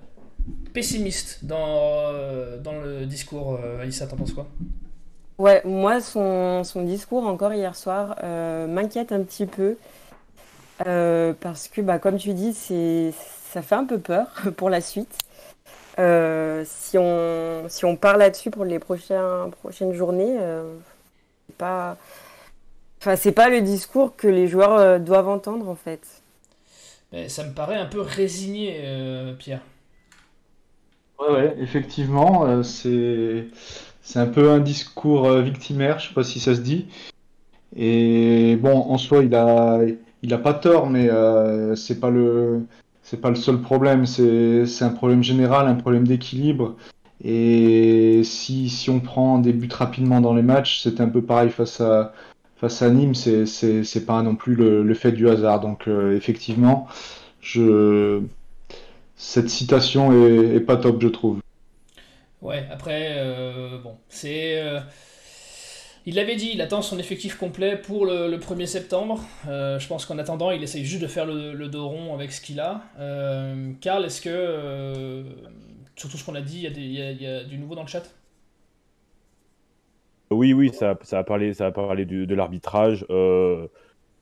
[0.72, 2.12] pessimiste dans,
[2.62, 3.58] dans le discours.
[3.80, 4.46] Alissa, t'en penses quoi?
[5.38, 9.76] Ouais, moi, son, son, discours encore hier soir m'inquiète un petit peu.
[10.78, 15.18] parce que, bah, comme tu dis, ça fait un peu peur pour la suite.
[15.98, 20.74] Euh, si, on, si on part là-dessus pour les prochains, prochaines journées, euh,
[21.48, 21.96] c'est pas,
[23.00, 26.00] pas le discours que les joueurs euh, doivent entendre en fait.
[27.28, 28.80] Ça me paraît un peu résigné,
[29.38, 29.60] Pierre.
[31.18, 33.46] Ouais, ouais effectivement, c'est,
[34.02, 36.86] c'est un peu un discours victimaire, je sais pas si ça se dit.
[37.74, 39.80] Et bon, en soi, il a,
[40.22, 41.08] il a pas tort, mais
[41.74, 42.66] c'est pas le,
[43.02, 46.74] c'est pas le seul problème, c'est un problème général, un problème d'équilibre.
[47.22, 51.50] Et si, si, on prend des buts rapidement dans les matchs, c'est un peu pareil
[51.50, 52.12] face à,
[52.56, 55.60] face à Nîmes, c'est pas non plus le, fait du hasard.
[55.60, 56.88] Donc euh, effectivement,
[59.16, 61.40] cette citation est, pas top, je trouve.
[62.42, 64.60] Ouais, après, euh, bon, c'est.
[64.60, 64.80] Euh,
[66.08, 69.24] il l'avait dit, il attend son effectif complet pour le, 1er septembre.
[69.44, 72.60] Je pense qu'en attendant, il essaye juste de faire le, dos rond avec ce qu'il
[72.60, 72.82] a.
[73.80, 75.24] Karl, est-ce que,
[75.96, 78.04] sur tout ce qu'on a dit, il y, a du nouveau dans le chat?
[80.30, 83.06] Oui, oui, ça, a parlé, de l'arbitrage.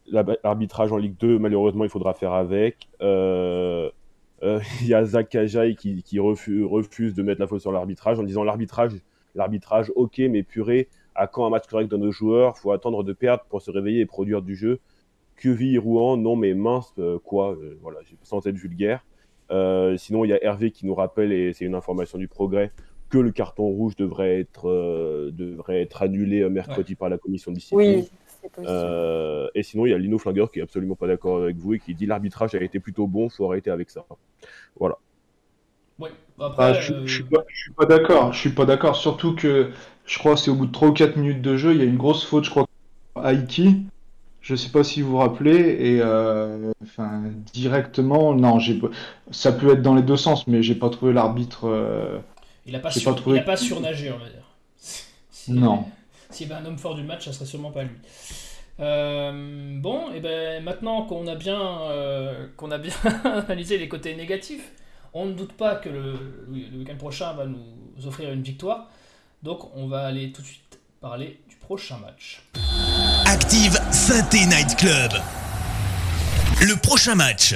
[0.06, 2.88] l'arbitrage en Ligue 2, malheureusement, il faudra faire avec.
[3.00, 8.44] Il y a Zach Kajai qui, refuse, de mettre la faute sur l'arbitrage en disant
[8.44, 8.92] l'arbitrage,
[9.34, 12.58] l'arbitrage, ok, mais purée à quand un match correct de nos joueurs?
[12.58, 14.80] Faut attendre de perdre pour se réveiller et produire du jeu.
[15.36, 19.04] Queville, Rouen, non mais mince, euh, quoi, euh, voilà, sans être vulgaire.
[19.50, 22.72] Euh, sinon, il y a Hervé qui nous rappelle, et c'est une information du progrès,
[23.10, 28.04] que le carton rouge devrait être, devrait être annulé mercredi par la commission de discipline.
[28.58, 28.66] Oui.
[29.54, 31.78] et sinon, il y a Lino Flingueur qui est absolument pas d'accord avec vous et
[31.78, 34.04] qui dit l'arbitrage a été plutôt bon, faut arrêter avec ça.
[34.78, 34.96] Voilà.
[36.58, 37.44] Ah, je, ne suis pas,
[37.76, 38.32] pas d'accord.
[38.32, 38.96] Je suis pas d'accord.
[38.96, 39.70] Surtout que
[40.04, 41.82] je crois que c'est au bout de 3 ou 4 minutes de jeu, il y
[41.82, 42.66] a une grosse faute, je crois,
[43.14, 43.86] à Iki.
[44.40, 47.22] Je sais pas si vous vous rappelez, et euh, enfin,
[47.54, 48.58] directement, non,
[49.30, 51.66] ça peut être dans les deux sens, mais j'ai pas trouvé l'arbitre.
[52.66, 52.90] Euh, il a pas,
[53.27, 54.44] il a pas surnagé, on va dire.
[55.48, 55.85] non.
[56.31, 57.96] S'il y avait un homme fort du match, ça serait sûrement pas lui.
[58.81, 61.79] Euh, bon, et ben maintenant qu'on a bien
[62.57, 64.72] qu'on a bien analysé les côtés négatifs,
[65.12, 66.12] On ne doute pas que le,
[66.50, 68.88] le week-end prochain va nous offrir une victoire.
[69.44, 72.42] Donc on va aller tout de suite parler du prochain match.
[73.27, 75.12] Active Synthé Night Club.
[76.62, 77.55] Le prochain match.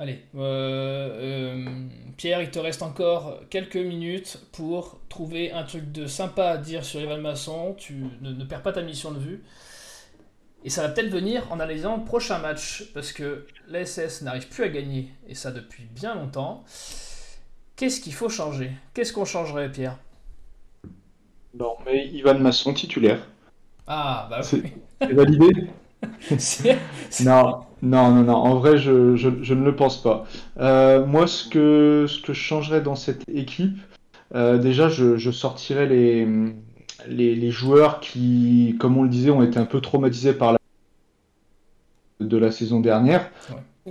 [0.00, 6.06] Allez, euh, euh, Pierre, il te reste encore quelques minutes pour trouver un truc de
[6.06, 7.74] sympa à dire sur Evan Masson.
[7.76, 9.44] Tu ne, perds pas ta mission de vue.
[10.64, 14.64] Et ça va peut-être venir en analysant le prochain match, parce que l'ASS n'arrive plus
[14.64, 16.64] à gagner, et ça depuis bien longtemps.
[17.76, 18.72] Qu'est-ce qu'il faut changer?
[18.94, 19.98] Qu'est-ce qu'on changerait, Pierre?
[21.52, 23.26] Non, mais Ivan Masson titulaire.
[23.86, 24.72] Ah, bah oui.
[24.98, 25.68] C'est validé?
[27.24, 28.34] Non, non, non, non.
[28.34, 30.26] En vrai, je, je, ne le pense pas.
[30.58, 33.78] Euh, moi, ce que, ce que je changerais dans cette équipe,
[34.34, 36.26] euh, déjà, je, je sortirais les,
[37.08, 40.58] les, les, joueurs qui, comme on le disait, ont été un peu traumatisés par la
[42.20, 43.30] de la saison dernière.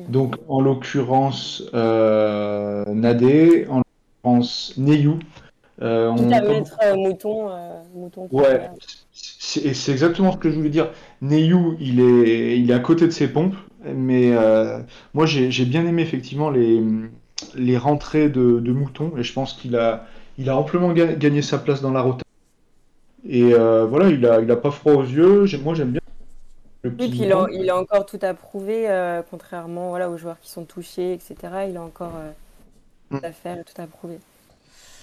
[0.07, 3.81] Donc, en l'occurrence, euh, Nadé, en
[4.23, 5.19] l'occurrence, Neyou.
[5.81, 6.31] Euh, on...
[6.31, 7.49] à mettre euh, Mouton.
[7.49, 8.69] Euh, mouton ouais,
[9.11, 10.91] c'est exactement ce que je voulais dire.
[11.21, 14.79] Neyou, il est, il est à côté de ses pompes, mais euh,
[15.13, 16.83] moi j'ai bien aimé effectivement les,
[17.55, 20.05] les rentrées de, de Mouton, et je pense qu'il a,
[20.37, 22.25] il a amplement gagné sa place dans la rotation.
[23.27, 25.45] Et voilà, il a, il a pas froid aux yeux.
[25.63, 26.01] Moi j'aime bien.
[26.85, 28.87] Oui, puis il a, il a, encore tout à prouver,
[29.29, 31.35] contrairement voilà, aux joueurs qui sont touchés, etc.
[31.69, 32.13] Il a encore
[33.11, 33.25] tout mm.
[33.25, 34.19] à faire, tout à prouver.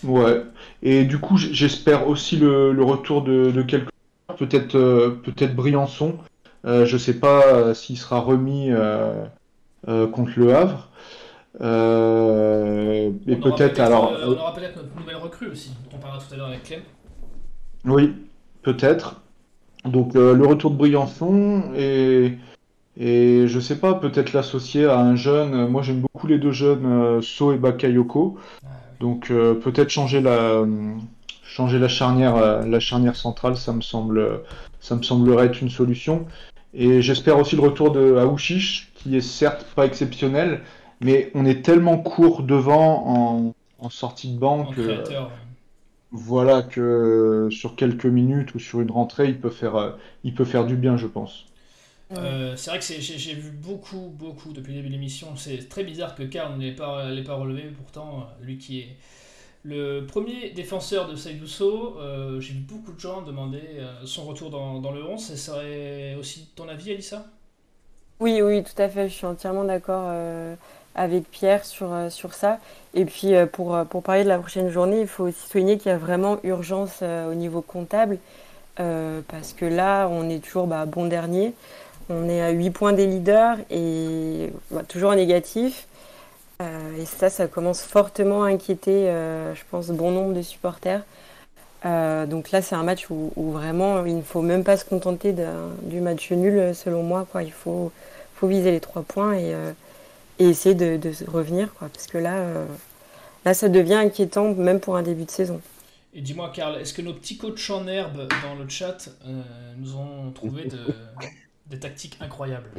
[0.07, 0.43] Ouais,
[0.83, 3.91] et du coup, j'espère aussi le, le, retour de, de quelques
[4.39, 6.17] peut-être euh, peut-être Briançon.
[6.65, 8.71] Euh, je sais pas euh, s'il sera remis
[10.13, 10.89] contre le Havre.
[11.61, 14.17] et peut-être alors.
[14.23, 16.81] on aura peut-être notre nouvelle recrue aussi, on parlera tout à l'heure avec Clem.
[17.85, 18.15] Oui,
[18.63, 19.21] peut-être.
[19.85, 22.33] Donc le retour de Briançon et
[22.99, 25.69] et je sais pas, peut-être l'associer à un jeune.
[25.69, 28.39] Moi j'aime beaucoup les deux jeunes, So et Bakayoko.
[28.65, 30.65] Ah Donc peut-être changer la
[31.57, 34.43] changer la charnière, euh, la charnière centrale, ça me semble,
[34.81, 36.27] ça me semblerait être une solution.
[36.75, 40.61] Et j'espère aussi le retour de Aouchiche, qui est certes pas exceptionnel,
[41.01, 44.79] mais on est tellement court devant en, sortie de banque.
[46.11, 49.91] voilà que sur quelques minutes ou sur une rentrée, il peut faire, euh,
[50.25, 51.47] il peut faire du bien, je pense.
[52.13, 55.37] Euh, c'est vrai que j'ai vu beaucoup, beaucoup depuis le début de l'émission.
[55.37, 58.97] C'est très bizarre que Karl n'ait pas, pas relevé, pourtant, lui qui est
[59.69, 64.49] le premier défenseur de Saïdousso, euh, j'ai vu beaucoup de gens demander euh, son retour
[64.49, 65.21] dans, le 11.
[65.21, 67.25] Ce serait aussi ton avis, Alissa?
[68.21, 69.09] Oui, oui, tout à fait.
[69.09, 70.55] Je suis entièrement d'accord euh,
[70.95, 72.61] avec Pierre sur, sur ça.
[72.95, 75.95] Et puis, pour, pour parler de la prochaine journée, il faut aussi souligner qu'il y
[75.95, 78.19] a vraiment urgence au niveau comptable.
[78.77, 81.55] parce que là, on est toujours bah, bon dernier.
[82.09, 85.89] On est à 8 points des leaders et bah, toujours en négatif.
[86.63, 91.03] Euh, et ça, ça commence fortement à inquiéter, euh, je pense, bon nombre de supporters.
[91.85, 95.35] Euh, donc là, c'est un match où, vraiment il ne faut même pas se contenter
[95.83, 97.27] du match nul, selon moi.
[97.31, 97.43] Quoi.
[97.43, 97.93] Il faut,
[98.35, 99.55] faut viser les trois points et,
[100.39, 101.75] essayer de, revenir.
[101.75, 101.89] Quoi.
[101.93, 102.43] Parce que là,
[103.45, 105.61] là, ça devient inquiétant, même pour un début de saison.
[106.15, 109.11] Et dis-moi, Karl, est-ce que nos petits coachs en herbe dans le chat
[109.77, 110.69] nous ont trouvé
[111.69, 112.71] des tactiques incroyables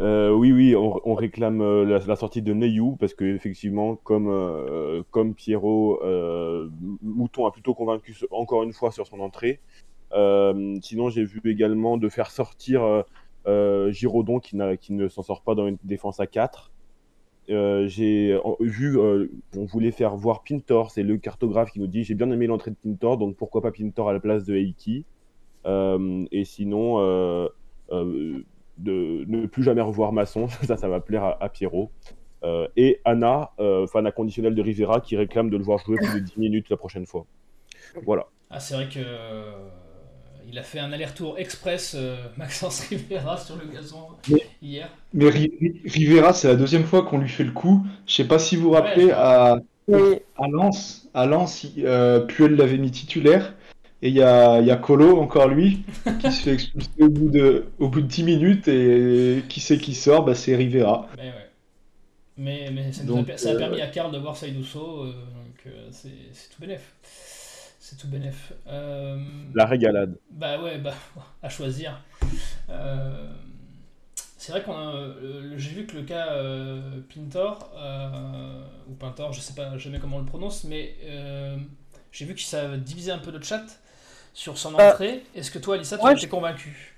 [0.00, 5.02] euh, oui, oui, on, réclame euh, la, sortie de Neyou parce que effectivement, comme euh,
[5.10, 6.00] comme Pierrot,
[7.02, 9.60] Mouton a plutôt convaincu encore une fois sur son entrée.
[10.12, 13.04] sinon, j'ai vu également de faire sortir
[13.46, 16.72] Giraudon qui, ne s'en sort pas dans une défense à 4.
[17.48, 22.30] j'ai vu, on voulait faire voir Pintor, c'est le cartographe qui nous dit j'ai bien
[22.30, 25.04] aimé l'entrée de Pintor, donc pourquoi pas Pintor à la place de Eiki.
[25.66, 27.48] et sinon,
[27.90, 31.90] de ne plus jamais revoir Masson, ça, ça va plaire à, Pierrot.
[32.42, 36.20] Euh, et Anna, euh, fan inconditionnel de Rivera, qui réclame de le voir jouer plus
[36.20, 37.26] de 10 minutes la prochaine fois.
[38.04, 38.26] Voilà.
[38.50, 39.52] Ah, c'est vrai que euh,
[40.46, 41.96] il a fait un aller-retour express
[42.36, 44.08] Maxence Rivera sur le gazon
[44.60, 44.90] hier.
[45.14, 47.82] Mais Rivera, c'est la deuxième fois qu'on lui fait le coup.
[48.06, 49.56] Je sais pas si vous vous rappelez à,
[49.88, 51.66] à Lens, à Lens,
[52.28, 53.54] Puel l'avait mis titulaire
[54.04, 55.82] et il y a, y a Colo, encore lui,
[56.20, 58.68] qui se fait expulser au bout, de, au bout de 10 minutes.
[58.68, 61.08] Et qui c'est qui sort bah, C'est Rivera.
[61.16, 61.50] Mais, ouais.
[62.36, 65.04] mais, mais ça, a, euh, permis à Karl de voir Saïdousso.
[65.04, 66.92] Euh, donc euh, c'est tout bénef.
[67.80, 68.52] C'est tout bénef.
[68.66, 70.18] La régalade.
[70.30, 70.92] Bah ouais, bah,
[71.42, 71.98] à choisir.
[74.36, 75.14] c'est vrai qu'on
[75.56, 76.26] j'ai vu que le cas
[77.08, 77.72] Pintor,
[78.86, 80.94] ou Pintor, je sais pas jamais comment on le prononce, mais
[82.12, 83.64] j'ai vu que ça divisé un peu le chat
[84.34, 85.22] sur son euh, entrée.
[85.34, 86.94] Est-ce que toi, Alissa, tu es convaincue?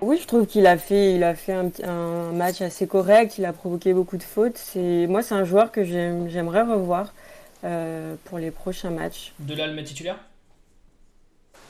[0.00, 3.38] Oui, je trouve qu'il a fait, il a fait un, un, match assez correct.
[3.38, 4.58] Il a provoqué beaucoup de fautes.
[4.58, 7.12] C'est, moi, c'est un joueur que j'aimerais revoir
[7.62, 9.32] euh, pour les prochains matchs.
[9.38, 10.18] De là, le mettre titulaire?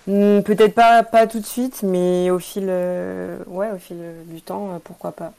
[0.07, 4.41] Hmm, Peut-être pas, pas tout de suite, mais au fil, euh, ouais, au fil du
[4.41, 5.35] temps, euh, pourquoi pas.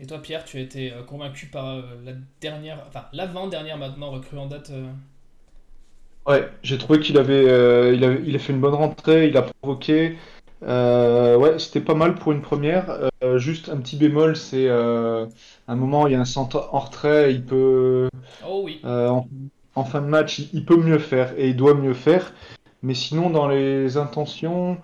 [0.00, 4.46] Et toi, Pierre, tu as été convaincu par la dernière, enfin l'avant-dernière maintenant recrue en
[4.46, 4.72] date
[6.26, 9.42] Ouais, j'ai trouvé qu'il avait, il avait, il a fait une bonne rentrée, il a
[9.42, 10.16] provoqué.
[10.64, 13.10] Euh, ouais, c'était pas mal pour une première.
[13.22, 15.26] Euh, juste un petit bémol, c'est euh,
[15.68, 18.08] un moment, il y a un centre en retrait, il peut.
[18.46, 18.80] Oh oui.
[19.74, 22.34] En, fin de match, il, peut mieux faire et il doit mieux faire.
[22.82, 24.76] Mais sinon, dans les intentions,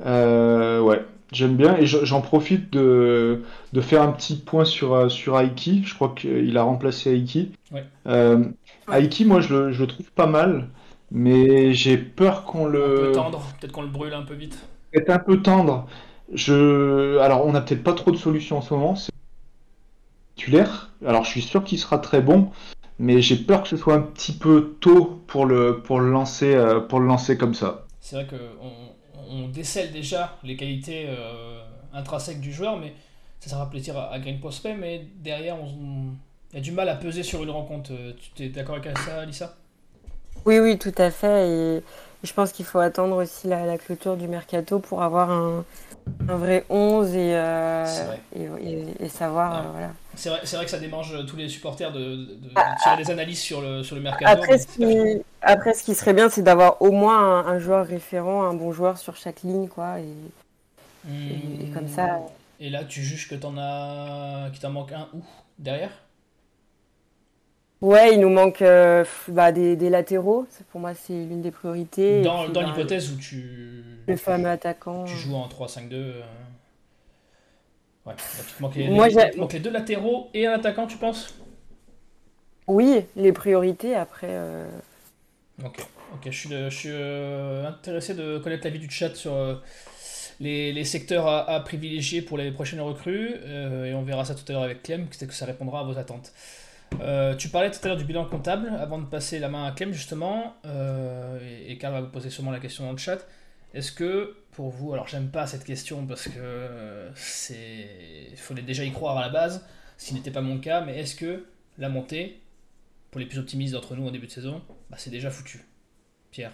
[0.00, 3.42] ouais, j'aime bien et j'en profite de,
[3.72, 5.82] de, faire un petit point sur, sur Aiki.
[5.84, 7.52] Je crois qu'il a remplacé Aiki.
[7.72, 7.84] Ouais.
[8.92, 10.68] Aiki, moi, je le, je le trouve pas mal.
[11.10, 12.82] Mais j'ai peur qu'on le.
[12.82, 14.58] Un peu tendre, peut-être qu'on le brûle un peu vite
[14.92, 15.86] est un peu tendre.
[16.32, 17.18] Je...
[17.18, 18.96] Alors, on n'a peut-être pas trop de solutions en ce moment.
[18.96, 19.12] C'est
[20.36, 20.90] titulaire.
[21.06, 22.50] Alors, je suis sûr qu'il sera très bon,
[22.98, 26.54] mais j'ai peur que ce soit un petit peu tôt pour le, pour le, lancer,
[26.54, 27.86] euh, pour le lancer comme ça.
[28.00, 28.91] C'est vrai qu'on
[29.32, 32.92] on décèle déjà les qualités euh, intrinsèques du joueur, mais
[33.40, 36.12] ça sera plaisir à, Green Prospect, mais derrière, on,
[36.52, 37.92] il y a du mal à peser sur une rencontre.
[37.92, 39.56] Euh, tu es d'accord avec ça, Alissa?
[40.44, 41.82] Oui, oui, tout à fait.
[42.22, 45.64] Je pense qu'il faut attendre aussi la, clôture du mercato pour avoir un,
[46.20, 47.86] vrai 11 euh,
[48.36, 49.58] et, et, savoir.
[49.58, 49.90] Euh, voilà.
[50.14, 53.60] C'est vrai, vrai, que ça démange tous les supporters de, ah, tirer des analyses sur
[53.60, 54.30] le, sur le mercato.
[54.30, 58.44] Après, ce qui, après, ce qui serait bien, c'est d'avoir au moins un, joueur référent,
[58.44, 59.68] un bon joueur sur chaque ligne.
[59.68, 62.06] Quoi, et, et comme ça.
[62.06, 62.26] Hmm.
[62.60, 65.24] Et là, tu juges que t'en as, qu'il t'en manque un où
[65.58, 65.90] derrière?
[67.82, 70.46] Ouais, il nous manque euh, bah, des, latéraux.
[70.70, 72.22] Pour moi, c'est l'une des priorités.
[72.22, 73.82] Dans, dans bah, l'hypothèse où tu.
[74.06, 75.04] Le fameux attaquant.
[75.04, 75.92] Tu joues en 3-5-2.
[75.92, 76.22] Euh,
[78.06, 81.34] ouais, il te manque les, deux latéraux et un attaquant, tu penses?
[82.68, 84.30] Oui, les priorités après.
[84.30, 84.64] Euh,
[85.64, 85.80] ok,
[86.14, 86.20] ok.
[86.26, 89.60] Je suis, je suis intéressé de connaître l'avis du chat sur.
[90.40, 93.34] Les, les, secteurs à, à, privilégier pour les prochaines recrues,
[93.84, 95.98] et on verra ça tout à l'heure avec Clem, c'est que ça répondra à vos
[95.98, 96.32] attentes.
[97.00, 99.72] Euh, tu parlais tout à l'heure du bilan comptable, avant de passer la main à
[99.72, 103.26] Clem justement, euh, et, Karl va vous poser sûrement la question dans le chat.
[103.74, 107.86] Est-ce que pour vous, alors j'aime pas cette question parce que c'est,
[108.30, 110.98] il fallait déjà y croire à la base, ce qui n'était pas mon cas, mais
[110.98, 111.46] est-ce que
[111.78, 112.40] la montée,
[113.10, 115.64] pour les plus optimistes d'entre nous en début de saison, bah, c'est déjà foutu?
[116.30, 116.52] Pierre?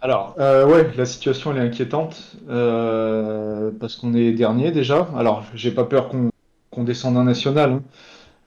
[0.00, 5.08] Alors, euh, ouais, la situation elle est inquiétante parce qu'on est dernier déjà.
[5.16, 6.29] Alors, j'ai pas peur qu'on
[6.70, 7.72] qu'on descende en national.
[7.72, 7.82] Hein.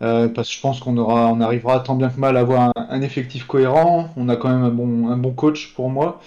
[0.02, 2.72] Euh, parce que je pense qu'on aura, on arrivera tant bien que mal à avoir
[2.76, 4.10] un, effectif cohérent.
[4.18, 6.20] On a quand même un bon, un bon coach pour moi.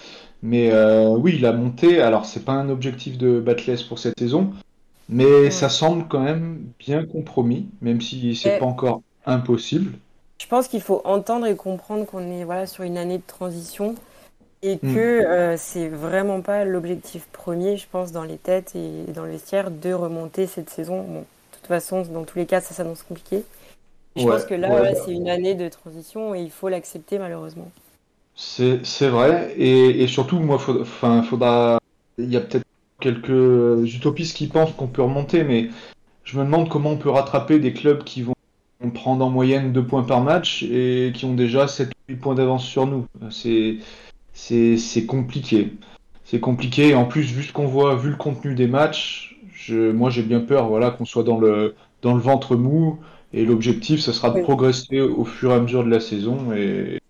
[0.42, 4.52] Mais euh, oui, la montée, alors c'est pas un objectif de Batless pour cette saison,
[5.08, 9.92] mais ça semble quand même bien compromis, même si c'est pas encore impossible.
[10.38, 13.94] Je pense qu'il faut entendre et comprendre qu'on est voilà sur une année de transition
[14.62, 14.94] et hmm.
[14.94, 19.32] que euh, c'est vraiment pas l'objectif premier, je pense, dans les têtes et dans le
[19.32, 21.02] vestiaire de remonter cette saison.
[21.02, 21.24] Bon,
[21.66, 23.42] toute façon, dans tous les cas, ça s'annonce compliqué.
[24.16, 27.70] Je pense que là, c'est une année de transition et il faut l'accepter malheureusement.
[28.34, 29.54] C'est vrai.
[29.58, 31.78] Et, surtout, moi, enfin, faudra.
[32.18, 32.64] Il y a peut-être
[33.00, 35.68] quelques utopistes qui pensent qu'on peut remonter, mais
[36.24, 38.32] je me demande comment on peut rattraper des clubs qui vont
[38.94, 42.86] prendre en moyenne 2 points par match et qui ont déjà 7-8 points d'avance sur
[42.86, 43.06] nous.
[44.32, 45.74] C'est compliqué.
[46.24, 46.94] C'est compliqué.
[46.94, 49.35] En plus, vu ce qu'on voit, vu le contenu des matchs,
[49.70, 52.98] moi, j'ai bien peur voilà, qu'on soit dans le, dans le ventre mou.
[53.32, 56.52] Et l'objectif, ce sera de progresser au fur et à mesure de la saison.
[56.54, 57.00] Et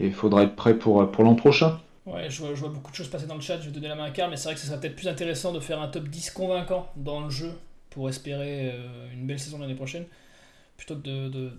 [0.00, 1.78] il faudra être prêt pour, pour l'an prochain.
[2.06, 3.60] Ouais, je vois, beaucoup de choses passer dans le chat.
[3.60, 5.08] Je vais donner la main à Karl, mais c'est vrai que ce serait peut-être plus
[5.08, 7.52] intéressant de faire un top 10 convaincant dans le jeu
[7.90, 10.04] pour espérer euh, une belle saison l'année prochaine
[10.76, 11.50] plutôt que de, de,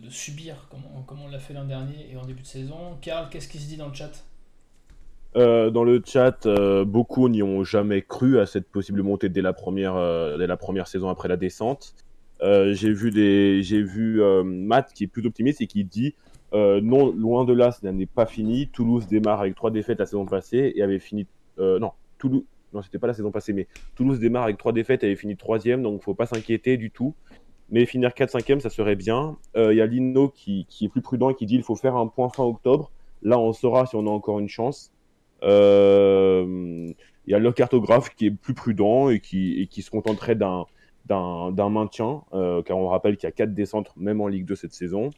[0.00, 2.98] de, subir comme on, comme on l'a fait l'an dernier et en début de saison.
[3.00, 4.10] Karl, qu'est-ce qui se dit dans le chat?
[5.36, 9.42] Euh, dans le chat, euh, beaucoup n'y ont jamais cru à cette possible montée dès
[9.42, 11.94] la première, euh, dès la première saison après la descente.
[12.40, 16.14] j'ai vu des, j'ai vu Matt qui est plus optimiste et qui dit
[16.52, 18.68] non, loin de là, ce n'est pas fini.
[18.68, 21.26] Toulouse démarre avec trois défaites la saison passée et avait fini,
[21.58, 25.06] non, Toulouse, non, c'était pas la saison passée, mais Toulouse démarre avec trois défaites et
[25.06, 27.14] avait fini troisième, donc faut pas s'inquiéter du tout.
[27.70, 29.36] Mais finir 4-5e, ça serait bien.
[29.56, 31.96] Il y a Lino qui, qui est plus prudent et qui dit il faut faire
[31.96, 32.92] un point fin octobre.
[33.22, 34.93] Là, on saura si on a encore une chance.
[35.44, 36.92] Euh,
[37.26, 40.34] il y a le cartographe qui est plus prudent et qui, et qui se contenterait
[40.34, 40.66] d'un
[41.06, 44.54] d'un maintien, euh, car on rappelle qu'il y a 4 descentes, même en Ligue 2
[44.54, 45.10] cette saison.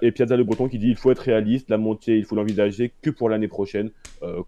[0.00, 2.90] et Piazza Le Breton qui dit il faut être réaliste, la montée, il faut l'envisager
[3.02, 3.90] que pour l'année prochaine,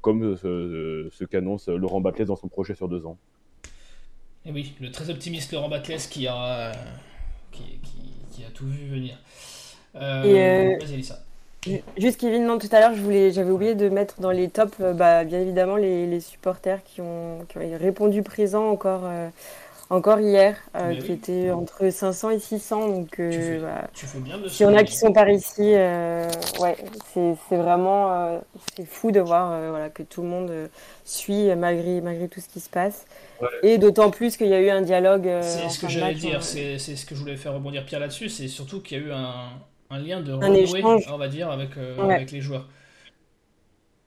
[0.01, 3.19] comme ce, qu'annonce Laurent Batles dans son projet sur deux ans.
[4.47, 6.73] Et oui, le très optimiste Laurent Batles qui a,
[7.51, 7.79] qui,
[8.31, 9.19] qui, a tout vu venir.
[9.93, 11.23] Vas-y, Elisa.
[11.97, 15.23] Juste Kevin, non, tout à l'heure, j'avais oublié de mettre dans les tops, euh, bah,
[15.25, 19.29] bien évidemment, les, supporters qui ont, répondu présent encore, euh,
[19.89, 22.89] encore hier, euh, qui étaient entre 500 et 600.
[22.89, 26.77] Donc, tu fais, bah, bien de s'il y en a qui sont par ici, ouais,
[27.15, 28.41] c'est vraiment
[28.77, 30.51] c'est fou de voir voilà, que tout le monde
[31.05, 33.05] suit malgré, malgré tout ce qui se passe.
[33.63, 35.31] Et d'autant plus qu'il y a eu un dialogue.
[35.43, 38.49] c'est ce que j'allais dire, c'est ce que je voulais faire rebondir Pierre là-dessus, c'est
[38.49, 39.51] surtout qu'il y a eu un
[39.93, 42.67] un lien de renouer, on va dire, avec, euh, avec les joueurs.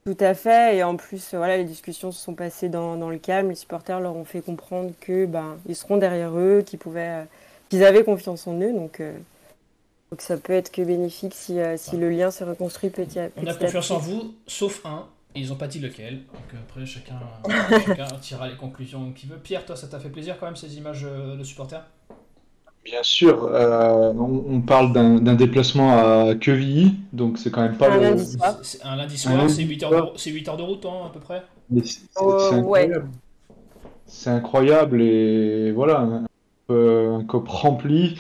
[0.05, 3.17] Tout à fait, et en plus, voilà, les discussions se sont passées dans, dans le
[3.17, 3.49] calme.
[3.49, 7.25] Les supporters leur ont fait comprendre que ben, ils seront derrière eux, qu'ils pouvaient, euh,
[7.69, 9.17] qu'ils avaient confiance en eux, donc, euh,
[10.11, 13.45] donc ça peut être que bénéfique si, si le lien se reconstruit petit à petit.
[13.45, 16.17] On a confiance en vous, sauf un, et ils n'ont pas dit lequel.
[16.25, 17.19] Donc après, chacun,
[17.85, 19.39] chacun tirera les conclusions qu'il veut.
[19.39, 21.83] Pierre, toi, ça t'a fait plaisir quand même ces images de supporters?
[22.85, 27.95] Bien sûr, euh, on, parle d'un déplacement à Quevilly, donc c'est quand même pas un
[27.95, 28.01] le...
[28.03, 28.57] lundi soir.
[28.83, 31.41] Un lundi soir, c'est 8 heures, de, 8 heures de route hein, à peu près
[31.83, 33.09] C'est euh, incroyable.
[34.05, 36.07] C'est incroyable et voilà,
[36.69, 38.19] un, cop rempli.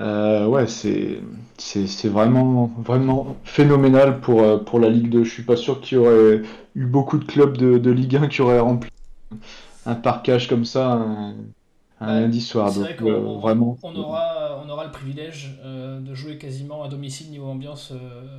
[0.00, 5.22] Euh, ouais, c'est vraiment, vraiment phénoménal pour, pour la Ligue 2.
[5.22, 6.42] Je suis pas sûr qu'il y aurait
[6.74, 8.90] eu beaucoup de clubs de, de Ligue 1 qui auraient rempli
[9.86, 11.34] un parcage comme ça un
[12.00, 12.72] lundi soir.
[12.72, 13.78] Donc, euh, vraiment.
[13.82, 18.38] On aura, on aura le privilège euh, de jouer quasiment à domicile niveau ambiance euh,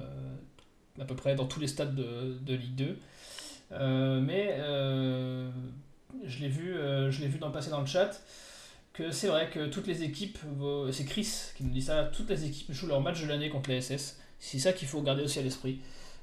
[0.99, 2.97] à peu près dans tous les stades de, de Ligue 2.
[4.21, 4.57] mais
[6.25, 6.75] je l'ai vu,
[7.09, 8.21] je l'ai vu dans le passé dans le chat
[8.93, 10.37] que c'est vrai que toutes les équipes,
[10.91, 13.69] c'est Chris qui nous dit ça, toutes les équipes jouent leur match de l'année contre
[13.69, 14.19] les SS.
[14.39, 15.79] C'est ça qu'il faut garder aussi à l'esprit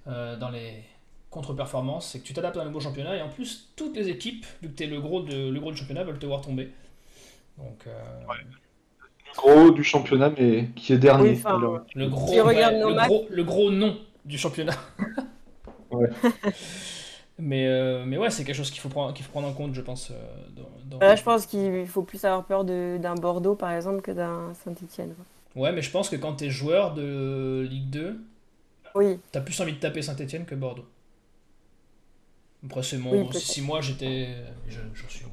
[0.07, 0.85] dans les
[1.31, 4.47] contre-performances, c'est que tu t'adaptes à un nouveau championnat et en plus toutes les équipes,
[4.63, 6.71] vu que tu es le gros, de, le gros du championnat, veulent te voir tomber.
[7.59, 7.91] Donc, euh,
[9.27, 11.35] Le gros du championnat, mais qui est dernier.
[11.35, 14.75] le, gros, le, gros, nom du championnat.
[17.39, 19.75] mais, euh, mais ouais, c'est quelque chose qu'il faut, prendre, qu'il faut prendre en compte,
[19.75, 20.11] je pense.
[20.11, 25.15] Euh, je pense qu'il faut plus avoir peur d'un Bordeaux, par exemple, que d'un Saint-Etienne.
[25.57, 28.21] Ouais, mais je pense que quand tu es joueur de Ligue 2,
[28.95, 29.19] oui.
[29.33, 30.87] tu as plus envie de taper Saint-Etienne que Bordeaux.
[32.67, 33.31] Après, c'est mon.
[33.33, 34.35] si moi j'étais.
[34.69, 35.25] J'en suis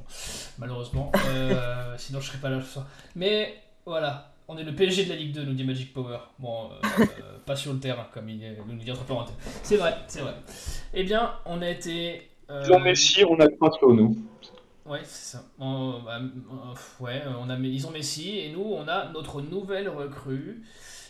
[0.58, 1.12] malheureusement.
[1.28, 2.86] Euh, sinon, je serais pas là ce soir.
[3.14, 3.54] Mais
[3.84, 6.18] voilà, on est le PSG de la Ligue 2, nous dit Magic Power.
[6.38, 9.34] Bon, euh, euh, pas sur le terrain, comme il nous dit entre parenthèses.
[9.62, 10.34] C'est vrai, c'est vrai.
[10.94, 12.30] Eh bien, on a été.
[12.48, 14.16] Ils ont Messi, on a Cratlo, nous.
[14.84, 15.44] Ouais, c'est ça.
[15.58, 16.20] Bah,
[17.00, 20.62] ouais, on a, ils ont Messi et nous, on a notre nouvelle recrue.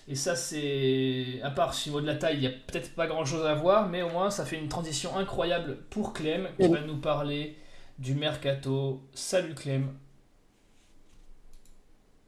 [0.09, 1.41] Et ça, c'est.
[1.43, 3.89] À part au niveau de la taille, il n'y a peut-être pas grand-chose à voir,
[3.89, 7.57] mais au moins, ça fait une transition incroyable pour Clem, qui va nous parler
[7.99, 9.03] du mercato.
[9.15, 9.93] Salut Clem.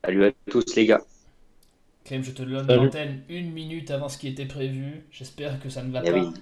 [0.04, 1.02] Salut à tous les gars.
[2.04, 5.04] Clem, je te donne l'antenne une minute avant ce qui était prévu.
[5.12, 6.32] J'espère que ça ne va eh pas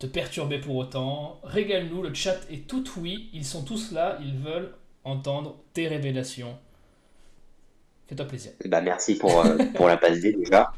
[0.00, 1.38] te perturber pour autant.
[1.44, 3.28] Régale-nous, le chat est tout oui.
[3.34, 4.74] Ils sont tous là, ils veulent
[5.04, 6.58] entendre tes révélations.
[8.10, 8.50] Fais-toi plaisir.
[8.64, 10.72] Bah, merci pour, euh, pour la passe D déjà.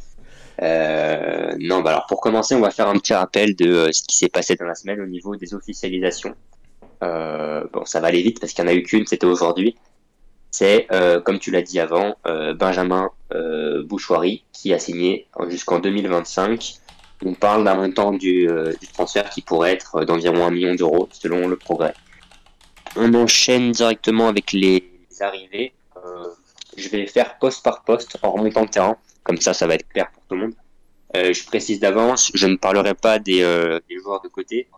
[0.61, 4.03] Euh, non, bah alors pour commencer, on va faire un petit rappel de euh, ce
[4.03, 6.35] qui s'est passé dans la semaine au niveau des officialisations.
[7.01, 9.77] bon, ça va aller vite parce qu'il n'y en a eu qu'une, c'était aujourd'hui.
[10.51, 10.87] C'est,
[11.25, 12.15] comme tu l'as dit avant,
[12.55, 13.09] Benjamin
[13.87, 16.75] Bouchoirie qui a signé jusqu'en 2025.
[17.25, 21.49] On parle d'un montant du, du, transfert qui pourrait être d'environ un million d'euros selon
[21.49, 21.95] le progrès.
[22.97, 24.85] On enchaîne directement avec les
[25.21, 25.73] arrivées.
[26.77, 28.97] Je vais faire poste par poste en remontant le terrain.
[29.23, 30.55] Comme ça, ça va être clair pour tout le monde.
[31.17, 34.69] Euh, je précise d'avance, je ne parlerai pas des, euh, joueurs de côté.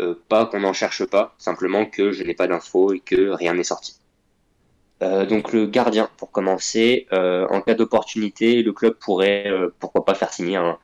[0.00, 3.54] Euh, pas qu'on n'en cherche pas, simplement que je n'ai pas d'infos et que rien
[3.54, 3.98] n'est sorti.
[5.02, 10.32] Euh, donc le gardien, pour commencer, en cas d'opportunité, le club pourrait, pourquoi pas, faire
[10.32, 10.78] signer un,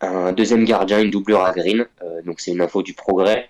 [0.00, 1.86] un deuxième gardien, une doublure à green.
[2.24, 3.48] donc c'est une info du progrès.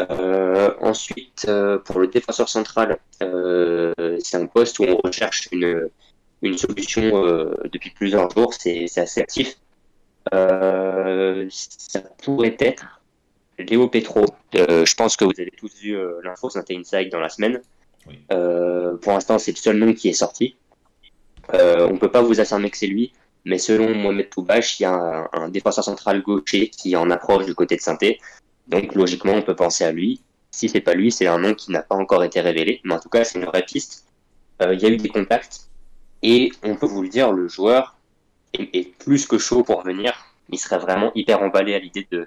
[0.00, 5.88] Euh, ensuite, euh, pour le défenseur central, euh, c'est un poste où on recherche une,
[6.42, 7.10] une solution
[7.72, 8.54] depuis plusieurs jours.
[8.54, 9.56] C'est assez actif.
[10.32, 13.00] ça pourrait être
[13.58, 14.24] Léo Petro.
[14.52, 17.60] je pense que vous avez tous vu l'info Saint Inside dans la semaine.
[18.28, 20.56] pour l'instant, c'est le seul nom qui est sorti.
[21.52, 23.12] on ne peut pas vous affirmer que c'est lui,
[23.44, 27.44] mais selon Mohamed Toubache, il y a un, un, défenseur central gaucher qui en approche
[27.44, 27.98] du côté de saint
[28.68, 30.22] donc logiquement, on peut penser à lui.
[30.50, 33.00] Si c'est pas lui, c'est un nom qui n'a pas encore été révélé, mais en
[33.00, 34.06] tout cas, c'est une vraie piste.
[34.60, 35.68] il y a eu des contacts
[36.24, 37.96] et on peut vous le dire, le joueur
[38.54, 40.14] est, plus que chaud pour venir.
[40.48, 42.26] Il serait vraiment hyper emballé à l'idée de,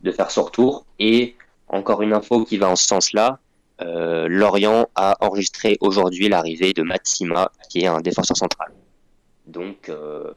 [0.00, 0.86] de faire son retour.
[0.98, 1.36] Et
[1.68, 3.38] encore une info qui va en ce sens-là,
[3.82, 8.72] euh, Lorient a enregistré aujourd'hui l'arrivée de Matsima, qui est un défenseur central.
[9.46, 10.32] Donc, euh,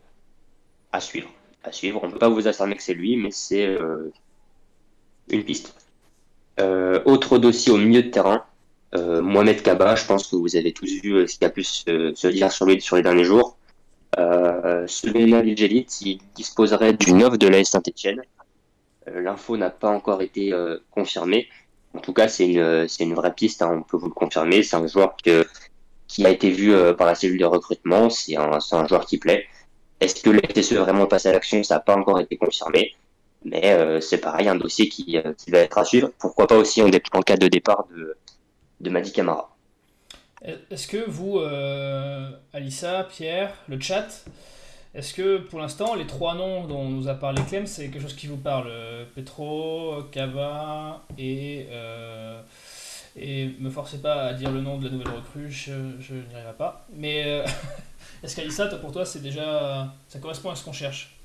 [0.91, 1.29] à suivre.
[1.63, 2.01] À suivre.
[2.03, 4.11] On ne peut pas vous affirmer que c'est lui, mais c'est euh,
[5.29, 5.75] une piste.
[7.05, 8.43] autre dossier au milieu de terrain,
[8.93, 12.51] Mohamed Kaba, je pense que vous avez tous vu ce qui a pu se, dire
[12.51, 13.57] sur lui sur les derniers jours.
[14.17, 18.21] Euh, Souleymane il disposerait d'une offre de l'AS Saint-Etienne.
[19.05, 20.53] L'info n'a pas encore été
[20.91, 21.47] confirmée,
[21.97, 24.61] en tout cas, c'est une, une vraie piste, hein, on peut vous le confirmer.
[24.61, 25.45] C'est un joueur que,
[26.07, 29.17] qui a été vu euh, par la cellule de recrutement, c'est un, un joueur qui
[29.17, 29.45] plaît.
[29.99, 31.63] Est-ce que le FTSE est vraiment passé à l'action?
[31.63, 32.93] Ça n'a pas encore été confirmé.
[33.45, 36.11] Mais euh, c'est pareil, un dossier qui, euh, qui, va être à suivre.
[36.19, 38.17] Pourquoi pas aussi en, en cas de départ de,
[38.81, 39.55] de Madi Camara.
[40.43, 41.39] Est-ce que vous,
[42.53, 44.23] Alissa, Pierre, le chat,
[44.97, 48.15] est-ce que pour l'instant, les trois noms dont nous a parlé Clem, c'est quelque chose
[48.15, 51.67] qui vous parle euh, Petro, Cava et.
[51.69, 52.41] Euh,
[53.19, 56.53] et me forcez pas à dire le nom de la nouvelle recrue, je, n'y arriverai
[56.55, 56.85] pas.
[56.93, 57.45] Mais euh,
[58.23, 59.93] est-ce qu'Alissa, pour toi, c'est déjà.
[60.07, 61.16] ça correspond à ce qu'on cherche?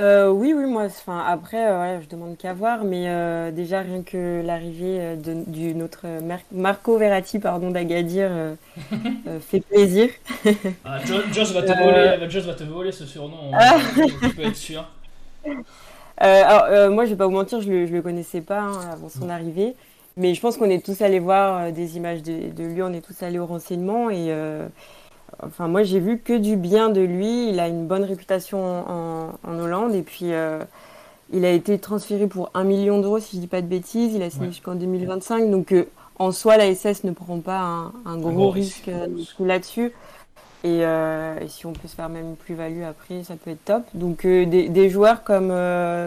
[0.00, 4.02] Euh, oui, oui, moi, enfin, après, euh, je demande qu'à voir, mais euh, déjà, rien
[4.02, 6.06] que l'arrivée de, du notre
[6.50, 8.30] Marco Verratti, pardon, d'Agadir
[9.50, 10.08] fait plaisir.
[10.84, 10.98] Ah,
[11.32, 13.76] Joss va, te voler, va te voler ce surnom, ah.
[13.94, 14.88] tu peux être sûr.
[16.16, 19.28] alors, moi, je vais pas vous mentir, je le, le connaissais pas hein, avant son
[19.28, 19.74] arrivée,
[20.16, 23.04] mais je pense qu'on est tous allés voir des images de, de, lui, on est
[23.04, 24.32] tous allés au renseignement, et
[25.44, 27.50] Enfin, moi, j'ai vu que du bien de lui.
[27.50, 29.94] Il a une bonne réputation en, Hollande.
[29.94, 30.60] Et puis, euh,
[31.32, 34.14] il a été transféré pour un million d'euros, si je ne dis pas de bêtises.
[34.14, 35.50] Il a signé jusqu'en 2025.
[35.50, 35.84] Donc, euh,
[36.18, 39.06] en soi, la SS ne prend pas un, gros, risque, euh,
[39.40, 39.92] là-dessus.
[40.64, 40.84] Et,
[41.48, 43.82] si on peut se faire même une plus-value après, ça peut être top.
[43.94, 45.52] Donc, des, joueurs comme,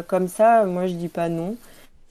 [0.07, 1.55] comme ça, moi, je dis pas non.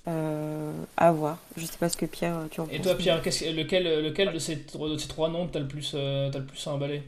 [0.06, 1.38] À voir.
[1.56, 2.74] Je sais pas ce que Pierre, tu en penses.
[2.74, 6.36] Et toi, Pierre, lequel, lequel de, ces, de ces trois noms t'as le plus, as
[6.36, 7.02] le plus à emballer?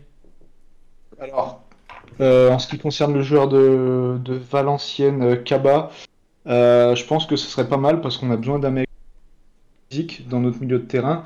[1.19, 1.63] Alors,
[2.21, 4.19] euh, en ce qui concerne le joueur de,
[4.51, 5.91] Valenciennes, euh, Kaba,
[6.47, 8.89] euh, je pense que ce serait pas mal parce qu'on a besoin d'un mec
[9.91, 11.25] physique dans notre milieu de terrain.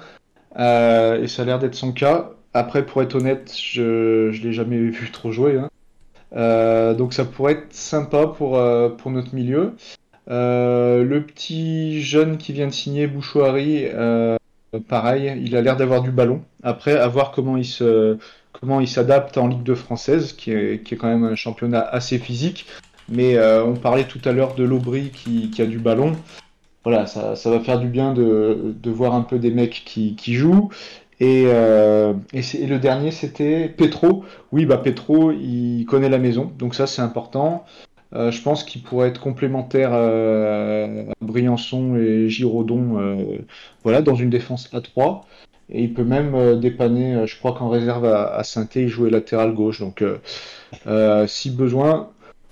[0.56, 2.30] et ça a l'air d'être son cas.
[2.54, 5.58] Après, pour être honnête, je ne l'ai jamais vu trop jouer.
[5.58, 6.94] Hein.
[6.94, 8.60] donc ça pourrait être sympa pour,
[8.98, 9.74] pour notre milieu.
[10.30, 13.86] Le petit jeune qui vient de signer, Bouchouari,
[14.88, 16.42] pareil, il a l'air d'avoir du ballon.
[16.62, 18.16] Après, à voir comment il se,
[18.52, 21.80] comment il s'adapte en Ligue 2 française, qui est, qui est, quand même un championnat
[21.80, 22.66] assez physique.
[23.08, 26.12] Mais euh, on parlait tout à l'heure de l'Aubry qui, a du ballon.
[26.84, 30.14] Voilà, ça, ça, va faire du bien de, de, voir un peu des mecs qui,
[30.14, 30.70] qui jouent.
[31.18, 34.24] Et, euh, et, le dernier, c'était Petro.
[34.52, 37.64] Oui, bah Petro, il connaît la maison, donc ça c'est important.
[38.12, 40.86] Euh, je pense qu'il pourrait être complémentaire à
[41.20, 43.38] Briançon et Giraudon euh,
[43.84, 45.26] voilà, dans une défense à 3
[45.72, 49.10] et il peut même euh, dépanner, euh, je crois qu'en réserve à, saint il jouait
[49.10, 49.80] latéral gauche.
[49.80, 50.02] Donc,
[50.86, 52.10] euh, si besoin,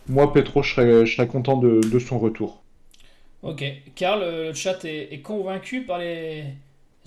[0.09, 2.63] moi, Petro, je serais, content de, son retour.
[3.43, 3.65] Ok.
[3.95, 6.45] Karl, le chat est, convaincu par les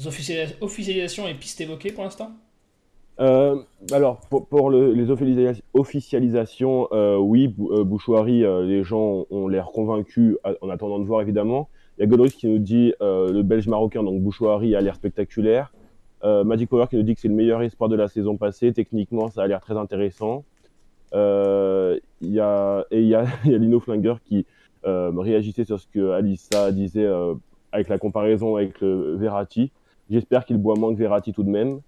[0.05, 2.31] officialisations et pistes évoquées pour l'instant?
[3.17, 5.09] Alors, pour, les
[5.73, 6.87] officialisations,
[7.19, 11.69] oui, Bouchouari, les gens ont l'air convaincus en attendant de voir évidemment.
[11.97, 15.71] Il y a Godric qui nous dit le belge marocain, donc Bouchouari, a l'air spectaculaire.
[16.23, 18.73] Euh, Magic Power qui nous dit que c'est le meilleur espoir de la saison passée.
[18.73, 20.43] Techniquement, ça a l'air très intéressant.
[21.13, 24.45] Euh, y a, et il y a, y a Lino Flinger qui
[24.85, 27.33] euh, réagissait sur ce que Alissa disait euh,
[27.71, 29.71] avec la comparaison avec le Verratti.
[30.09, 31.81] J'espère qu'il boit moins que Verratti tout de même.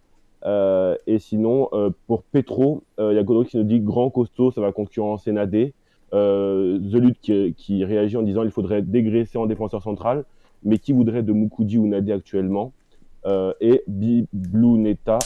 [0.46, 4.52] Euh, et sinon, euh, pour Petro, il y a Godot qui nous dit grand costaud,
[4.52, 5.74] ça va concurrencer Nadé.
[6.14, 10.26] Euh, The Lutte qui, réagit en disant il faudrait dégraisser en défenseur central,
[10.64, 12.72] mais qui voudrait de Moukoudi ou Nadé actuellement
[13.26, 15.18] euh, et Biblou Neta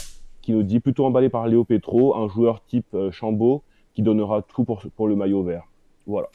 [0.41, 3.63] qui nous dit plutôt emballé par Léo Petro, un joueur type euh, Chambaud
[3.93, 5.63] qui donnera tout pour, pour le maillot vert.
[6.05, 6.29] Voilà.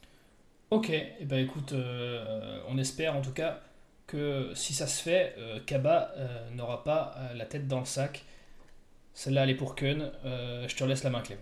[0.70, 3.60] Ok, et eh ben écoute, euh, on espère en tout cas
[4.06, 6.10] que si ça se fait, Kaba
[6.54, 8.24] n'aura pas la tête dans le sac.
[9.14, 10.10] Celle-là, elle est pour Kun.
[10.24, 11.38] je te laisse la main, Clem.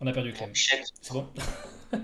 [0.00, 0.50] On a perdu Clem.
[0.54, 1.26] C'est bon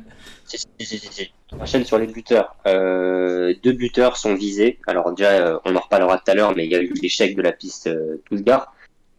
[1.52, 2.54] On enchaîne sur les buteurs.
[2.66, 4.78] Euh, deux buteurs sont visés.
[4.86, 7.34] Alors déjà, euh, on en reparlera tout à l'heure, mais il y a eu l'échec
[7.34, 8.74] de la piste euh, Tousgar.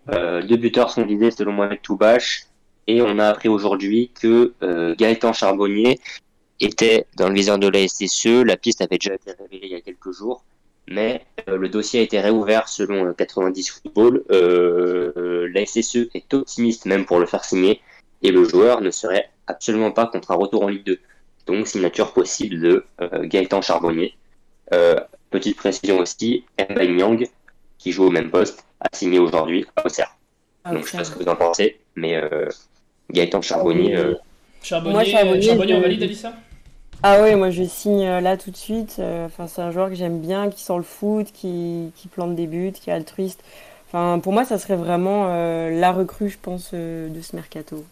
[0.09, 2.45] Euh, deux buteurs sont visés selon Mohamed Toubache.
[2.88, 5.99] Et on a appris aujourd'hui que euh, Gaëtan Charbonnier
[6.59, 8.43] était dans le viseur de la SSE.
[8.45, 10.43] La piste avait déjà été révélée il y a quelques jours.
[10.90, 14.24] Mais le dossier a été réouvert selon 90 Football.
[14.30, 17.82] la SSE est optimiste même pour le faire signer
[18.22, 21.00] et le joueur ne serait absolument pas contre un retour en Ligue 2.
[21.48, 22.86] Donc signature possible de
[23.24, 24.16] Gaëtan Charbonnier.
[25.30, 27.28] petite précision aussi, Mbaye Nyang,
[27.78, 30.16] qui joue au même poste, a signé aujourd'hui à Auxerre.
[30.64, 32.48] Ah, Donc je sais pas ce que vous en pensez, mais euh,
[33.10, 33.96] Gaëtan Charbonnier.
[33.96, 34.16] Euh,
[34.62, 36.34] Charbonnier, Charbonnier, Charbonnier on valide, Alissa?
[37.04, 39.00] Ah oui, moi je signe euh, là tout de suite.
[39.00, 42.47] Enfin, c'est un joueur que j'aime bien, qui sent le foot, qui, qui, plante des
[42.47, 43.43] buts, qui est altruiste.
[43.88, 47.84] Enfin, pour moi, ça serait vraiment la recrue, je pense, de ce mercato.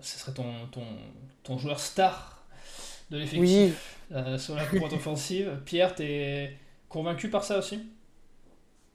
[0.00, 0.80] Ce serait ton, ton,
[1.42, 2.42] ton, joueur star
[3.10, 3.98] de l'effectif
[4.38, 5.60] sur la courte offensive.
[5.66, 6.56] Pierre, t'es
[6.88, 7.80] convaincu par ça aussi?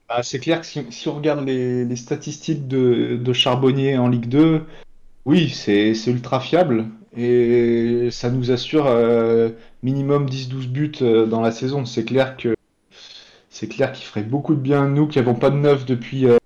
[0.07, 4.63] Bah, c'est clair que si, on regarde les, statistiques de, Charbonnier en Ligue 2,
[5.25, 6.85] oui, c'est ultra fiable
[7.17, 9.49] et ça nous assure euh,
[9.83, 11.85] minimum 10-12 buts euh, dans la saison.
[11.85, 12.55] C'est clair que
[13.49, 16.27] c'est clair qu'il ferait beaucoup de bien à nous qui n'avons pas de neuf depuis.
[16.27, 16.37] Euh,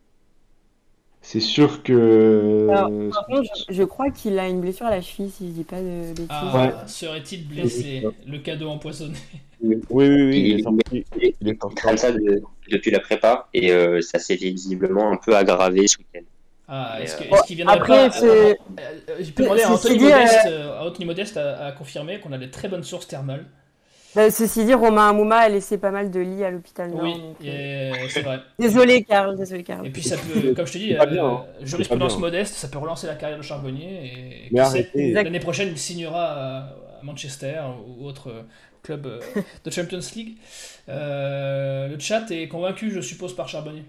[1.22, 2.68] c'est sûr que.
[3.12, 5.82] par contre, je, crois qu'il a une blessure à la cheville, si je dis pas
[5.82, 6.28] de bêtises.
[6.30, 9.16] Ah, serait-il blessé Le cadeau empoisonné.
[9.62, 10.66] Oui, oui, oui.
[11.40, 15.88] Il, est comme ça depuis la prépa et euh, ça s'est visiblement un peu aggravé
[15.88, 16.26] ce week-end.
[16.74, 18.54] Ah, est-ce qu'il est viendrait Après, pas euh,
[19.20, 22.50] Je peux demander à Anthony Modeste, euh, à, Anthony Modeste à, confirmer qu'on a des
[22.50, 23.46] très bonnes sources thermales.
[24.16, 27.14] Bah, ceci dit, Romain Amouma a laissé pas mal de lits à l'hôpital Oui,
[28.10, 28.40] c'est vrai.
[28.60, 29.38] désolé, Karl.
[29.38, 29.86] Désolé, Karl.
[29.86, 31.46] Et puis, ça peut, comme je te dis, euh, hein.
[31.62, 34.50] jurisprudence modeste, ça peut relancer la carrière de Charbonnier.
[34.96, 38.32] Et, l'année prochaine, il signera à Manchester ou autre
[38.84, 39.20] club euh,
[39.64, 40.38] de Champions League.
[40.90, 43.84] Euh, le chat est convaincu, je suppose, par Charbonnier.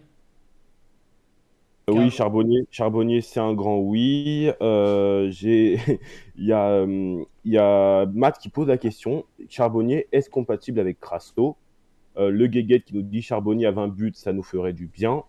[1.90, 4.50] Euh, oui, Charbonnier, Charbonnier c'est un grand oui.
[4.60, 5.78] j'ai...
[6.36, 11.00] il, y a, il y a Matt qui pose la question Charbonnier, est-ce compatible avec
[11.00, 11.56] Crasso
[12.16, 15.24] Le Guéguet qui nous dit Charbonnier à 20 buts, ça nous ferait du bien.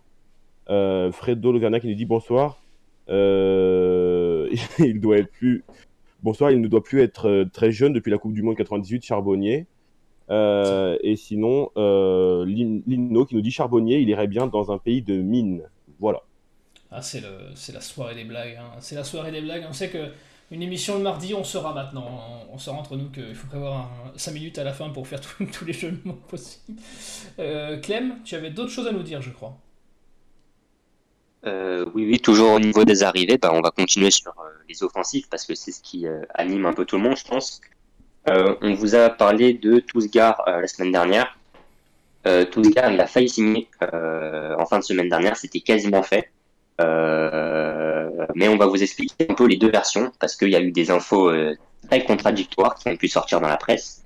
[0.66, 2.62] Fredo Logana qui nous dit bonsoir.
[3.08, 5.64] il doit être plus
[6.24, 9.04] Bonsoir, il ne doit plus être euh, très jeune depuis la Coupe du Monde 98,
[9.04, 9.66] Charbonnier.
[10.30, 15.02] Euh, et sinon, euh, Lino qui nous dit Charbonnier, il irait bien dans un pays
[15.02, 15.64] de mines.
[16.00, 16.22] Voilà.
[16.94, 18.56] Ah, c'est la soirée des blagues.
[18.60, 18.70] Hein.
[18.80, 19.64] C'est la soirée des blagues.
[19.68, 20.10] On sait que
[20.50, 22.46] une émission le mardi, on sera maintenant.
[22.52, 25.20] On, sera entre nous qu'il faut prévoir 5 minutes à la fin pour faire
[25.52, 26.78] tous les jeux de mots possibles.
[27.82, 29.58] Clem, tu avais d'autres choses à nous dire, je crois.
[31.46, 34.82] Euh, oui, oui, toujours au niveau des arrivées, bah, on va continuer sur euh, les
[34.82, 37.60] offensifs parce que c'est ce qui euh, anime un peu tout le monde, je pense.
[38.26, 41.38] on vous a parlé de Tousgar la semaine dernière.
[42.50, 46.30] Tousgar, il a failli signer en fin de semaine dernière, c'était quasiment fait.
[46.78, 50.72] Mais on va vous expliquer un peu les deux versions parce qu'il y a eu
[50.72, 51.30] des infos
[51.88, 54.04] très contradictoires qui ont pu sortir dans la presse.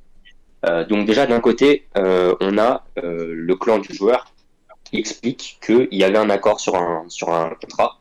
[0.89, 4.33] donc déjà d'un côté, on a le clan du joueur
[4.85, 7.99] qui explique qu'il y avait un accord sur un, sur un contrat,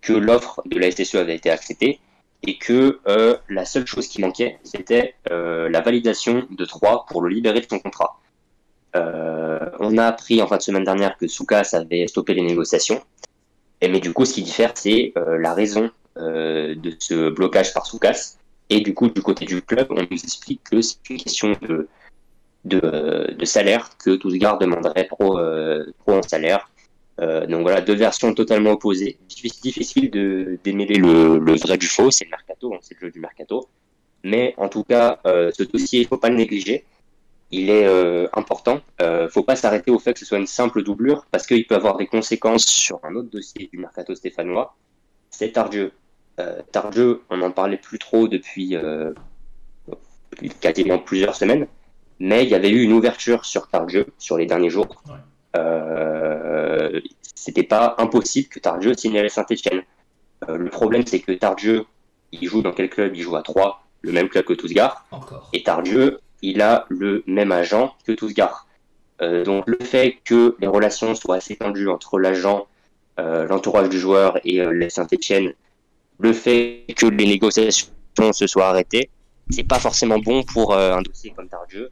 [0.00, 2.00] que l'offre de la SSE avait été acceptée
[2.42, 7.22] et que euh, la seule chose qui manquait, c'était euh, la validation de 3 pour
[7.22, 8.18] le libérer de son contrat.
[8.96, 13.02] Euh, on a appris en fin de semaine dernière que Soukas avait stoppé les négociations.
[13.80, 18.36] Et, mais du coup, ce qui diffère, c'est la raison de ce blocage par Soukas.
[18.68, 21.88] Et du coup, du côté du club, on nous explique que c'est une question de
[22.64, 26.70] de, salaire que Tousgar demanderait trop, euh, trop en salaire.
[27.20, 29.18] Euh, donc voilà, deux versions totalement opposées.
[29.28, 33.20] Difficile de démêler le, vrai du faux, c'est le mercato, hein, c'est le jeu du
[33.20, 33.68] mercato.
[34.24, 36.84] Mais en tout cas, euh, ce dossier, il faut pas le négliger.
[37.50, 38.80] Il est euh, important.
[39.02, 41.74] Euh, faut pas s'arrêter au fait que ce soit une simple doublure, parce qu'il peut
[41.74, 44.76] avoir des conséquences sur un autre dossier du mercato stéphanois.
[45.30, 45.92] C'est Tardieu.
[46.38, 49.12] Euh, Tardieu, on n'en parlait plus trop depuis, euh,
[50.60, 51.66] quasiment plusieurs semaines
[52.20, 55.02] mais il y avait eu une ouverture sur Tardieu sur les derniers jours.
[55.56, 57.00] Euh,
[57.34, 59.82] c'était pas impossible que Tardieu signe avec Saint-Etienne.
[60.48, 61.86] Euh, le problème, c'est que Tardieu,
[62.30, 63.16] il joue dans quel club?
[63.16, 65.06] Il joue à 3, le même club que Tousgar.
[65.54, 68.66] Et Tardieu, il a le même agent que Tousgar.
[69.22, 72.66] Euh, donc le fait que les relations soient assez tendues entre l'agent,
[73.18, 75.52] euh, l'entourage du joueur et euh, les Saint-Etienne,
[76.18, 77.90] le fait que les négociations
[78.32, 79.10] se soient arrêtées,
[79.50, 81.90] c'est pas forcément bon pour un dossier comme Tardieu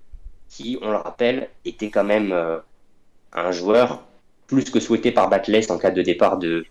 [0.48, 2.32] qui, on le rappelle, était quand même
[3.32, 4.04] un joueur
[4.46, 6.64] plus que souhaité par Batles en cas de départ de,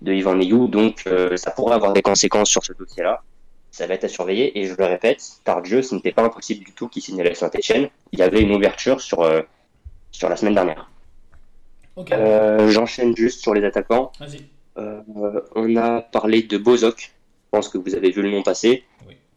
[0.00, 0.68] de Ivan Neyou.
[0.68, 3.22] Donc ça pourrait avoir des conséquences sur ce dossier-là.
[3.70, 4.58] Ça va être à surveiller.
[4.58, 7.36] Et je le répète, par Dieu, ce n'était pas impossible du tout qu'il signe avec
[7.36, 7.88] Saint-Etienne.
[8.12, 9.42] Il y avait une ouverture sur, euh,
[10.10, 10.90] sur la semaine dernière.
[12.68, 14.12] J'enchaîne juste sur les attaquants.
[14.76, 17.00] on a parlé de Bozok.
[17.00, 18.84] Je pense que vous avez vu le nom passer.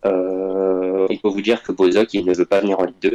[0.06, 3.14] il faut vous dire que Bozok, il ne veut pas venir en Ligue 2.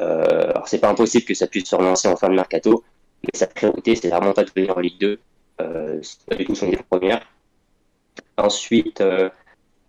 [0.00, 2.84] Euh, alors c'est pas impossible que ça puisse se relancer en fin de mercato,
[3.22, 5.18] mais sa priorité c'est vraiment pas de venir en Ligue 2.
[5.60, 7.20] Euh, c'est pas du tout son idée première.
[8.36, 9.30] Ensuite, euh, euh,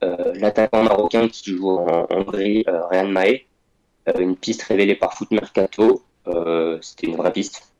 [0.01, 3.45] l'attaquant marocain qui joue en Hongrie, euh, Ryan Mae,
[4.07, 7.71] euh, une piste révélée par Foot Mercato, euh, c'était une vraie piste,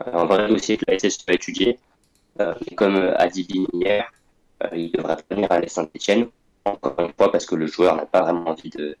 [0.00, 1.78] Euh, un vrai dossier que la SS va étudier.
[2.40, 4.10] Euh, comme euh, a dit Vini hier,
[4.62, 6.28] euh, il devrait venir à la Saint-Etienne,
[6.64, 8.96] encore une fois parce que le joueur n'a pas vraiment envie de,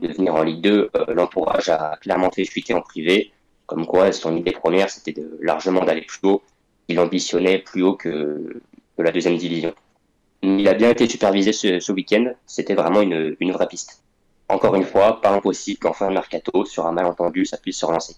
[0.00, 0.90] venir en Ligue 2.
[0.96, 3.32] Euh, L'entourage a clairement fait fuiter en privé,
[3.66, 6.42] comme quoi son idée première c'était largement d'aller plus haut.
[6.88, 8.60] Il ambitionnait plus haut que
[8.98, 9.74] la deuxième division.
[10.42, 14.02] Il a bien été supervisé ce, week-end, c'était vraiment une, vraie piste.
[14.48, 18.16] Encore une fois, pas impossible qu'en fin mercato, sur un malentendu, ça puisse se relancer.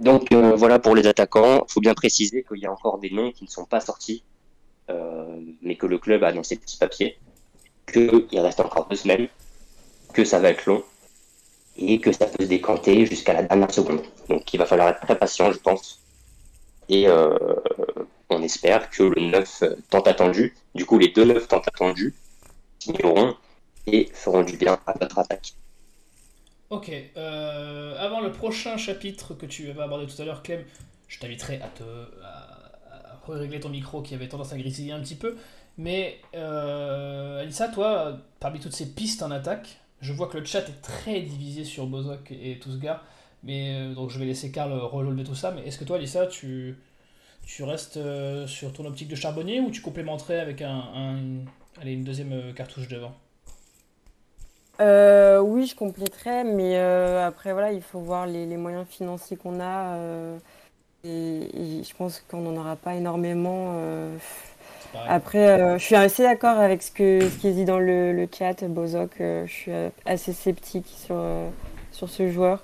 [0.00, 1.64] Donc euh, voilà pour les attaquants.
[1.68, 4.24] Il faut bien préciser qu'il y a encore des noms qui ne sont pas sortis,
[4.90, 7.18] euh, mais que le club a dans ses petits papiers,
[7.86, 9.28] qu'il reste encore deux semaines,
[10.12, 10.82] que ça va être long,
[11.76, 14.02] et que ça peut se décanter jusqu'à la dernière seconde.
[14.28, 16.00] Donc il va falloir être très patient, je pense.
[16.88, 17.36] Et euh,
[18.30, 22.14] on espère que le 9 tant attendu, du coup les deux 9 tant attendus,
[22.78, 23.36] signeront
[23.86, 25.54] et feront du bien à notre attaque.
[26.70, 30.64] Ok, euh, avant le prochain chapitre que tu vas aborder tout à l'heure, Clem,
[31.06, 31.84] je t'inviterai à te
[32.24, 35.36] à, régler ton micro qui avait tendance à grésiller un petit peu.
[35.78, 40.60] Mais euh, Alissa, toi, parmi toutes ces pistes en attaque, je vois que le chat
[40.60, 43.04] est très divisé sur Bozok et Tousgar.
[43.44, 45.52] Mais euh, donc je vais laisser Karl relever tout ça.
[45.52, 46.76] Mais est-ce que toi, Alissa, tu,
[47.46, 51.44] tu restes euh, sur ton optique de charbonnier ou tu complémenterais avec un, un-
[51.80, 53.14] allez, une deuxième euh, cartouche devant?
[54.80, 59.36] Euh, oui, je compléterai, mais euh, après, voilà, il faut voir les, les moyens financiers
[59.36, 59.96] qu'on a.
[61.04, 63.74] et, et je pense qu'on n'en aura pas énormément.
[65.08, 68.28] Après, je suis assez d'accord avec ce que ce qui est dit dans le, le
[68.36, 69.12] chat, Bozok.
[69.18, 69.72] je suis
[70.04, 71.22] assez sceptique sur,
[71.92, 72.62] sur ce joueur.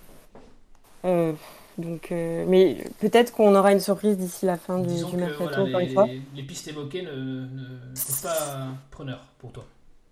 [1.83, 5.21] Donc, euh, mais peut-être qu'on aura une surprise d'ici la fin du, Disons du que
[5.21, 6.09] mercato, voilà, les, fois.
[6.35, 7.47] les pistes évoquées ne,
[7.95, 9.65] sont pas preneurs pour toi.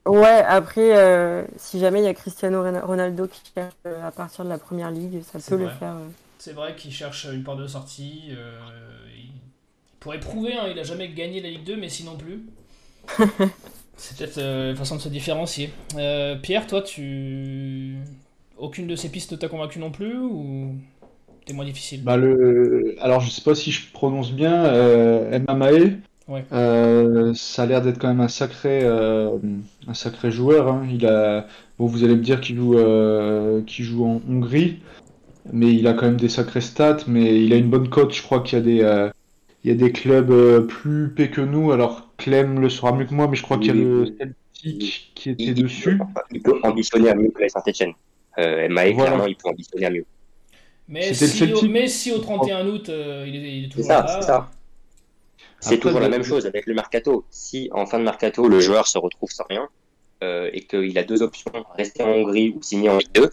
[0.06, 4.44] Ouais, après, euh, si jamais il y a Cristiano Ronaldo qui cherche euh, à partir
[4.44, 5.94] de la première ligue, ça peut le faire.
[6.38, 8.30] C'est vrai qu'il cherche une porte de sortie.
[8.30, 9.30] il
[10.00, 12.46] pourrait prouver, hein, il a jamais gagné la Ligue 2, mais sinon plus.
[13.96, 15.70] C'est peut-être une façon de se différencier.
[16.42, 17.98] Pierre, toi, tu.
[18.56, 20.74] Aucune de ces pistes ne t'a convaincu non plus ou?
[21.44, 22.94] T'es moins difficile Bah le...
[23.00, 26.44] Alors, je sais pas si je prononce bien, euh, Mamae, Ouais.
[26.52, 29.30] euh, ça a l'air d'être quand même un sacré, euh,
[29.88, 30.68] un sacré joueur.
[30.68, 30.86] hein.
[30.92, 31.46] Il a...
[31.78, 34.78] Bon, vous allez me dire qu'il joue, euh, qu'il joue en Hongrie,
[35.52, 38.14] mais il a quand même des sacrés stats, mais il a une bonne cote.
[38.14, 39.10] Je crois qu'il y a des, euh,
[39.64, 41.72] il y a des clubs plus épais que nous.
[41.72, 45.12] Alors, Clem le saura mieux que moi, mais je crois qu'il y a le Celtic
[45.14, 45.98] qui était Il, dessus.
[46.32, 47.92] il peut ambitionner à mieux que la Saint-Etienne.
[48.38, 49.10] Euh, Maé, Voilà.
[49.12, 50.04] clairement, il peut ambitionner à mieux.
[50.90, 51.70] Mais, si au, Celtic.
[51.70, 54.18] mais si au 31 août, euh, il, est, il toujours ça, là.
[54.20, 54.50] c'est ça.
[55.60, 57.24] C'est toujours la même chose avec le mercato.
[57.30, 59.68] Si en fin de mercato, le joueur se retrouve sans rien
[60.22, 63.30] euh, et qu'il a deux options, rester en Hongrie ou signer en Ligue 2,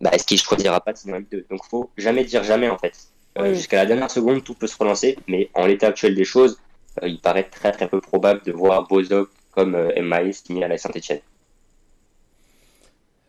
[0.00, 2.68] bah, est-ce qu'il choisira pas de signer en Ligue 2 Donc faut jamais dire jamais
[2.68, 2.94] en fait.
[3.38, 3.54] Euh, Oui.
[3.54, 6.58] Jusqu'à la dernière seconde, tout peut se relancer, mais en l'état actuel des choses,
[7.02, 10.68] euh, il paraît très très peu probable de voir Bozok comme euh, MAE signer à
[10.68, 11.20] la Saint-Etienne.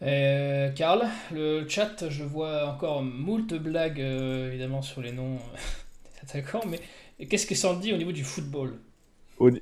[0.01, 5.35] Euh, Karl, le chat, je vois encore moult blagues euh, évidemment sur les noms
[6.05, 6.79] des attaquants, mais
[7.27, 8.79] qu'est-ce que ça en dit au niveau du football?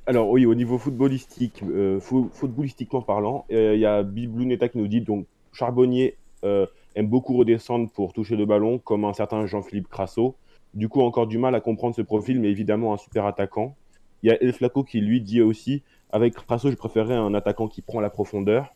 [0.06, 4.76] Alors oui, au niveau footballistique, euh, fo- footballistiquement parlant, euh, il y a Bibluneta qui
[4.78, 9.46] nous dit donc Charbonnier euh, aime beaucoup redescendre pour toucher le ballon, comme un certain
[9.46, 10.36] Jean-Philippe Crasso.
[10.74, 13.74] Du coup, encore du mal à comprendre ce profil, mais évidemment un super attaquant.
[14.22, 17.66] Il y a El Flaco qui lui dit aussi avec Crasso, je préférerais un attaquant
[17.68, 18.74] qui prend la profondeur.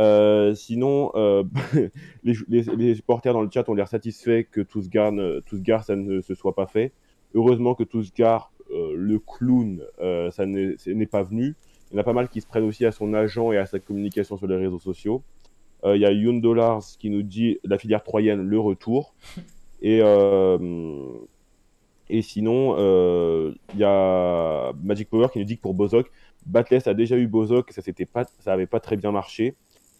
[0.00, 1.44] Euh, sinon, euh,
[2.24, 5.96] les, les, les supporters dans le chat ont l'air satisfaits que Tousgar, ne- Tousgar, ça
[5.96, 6.92] ne se soit pas fait.
[7.34, 11.54] Heureusement que Tousgar, euh, le clown, euh, ça n'est pas venu.
[11.90, 13.66] Il y en a pas mal qui se prennent aussi à son agent et à
[13.66, 15.22] sa communication sur les réseaux sociaux.
[15.84, 19.14] Euh, Il y a Youn Dollars qui nous dit la filière troyenne, le retour.
[19.82, 20.58] Et, euh,
[22.10, 26.10] et sinon, euh, il y a Magic Power qui nous dit que pour Bozok,
[26.46, 29.54] Batless a déjà eu Bozok et ça n'avait pas, ça avait pas très bien marché.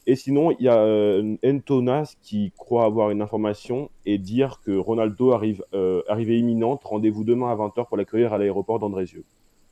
[0.07, 4.77] Et sinon, il y a euh, Entonas qui croit avoir une information et dire que
[4.77, 6.83] Ronaldo arrive, euh, arrivée imminente.
[6.85, 9.25] Rendez-vous demain à 20h pour l'accueillir à l'aéroport d'Andrézieux.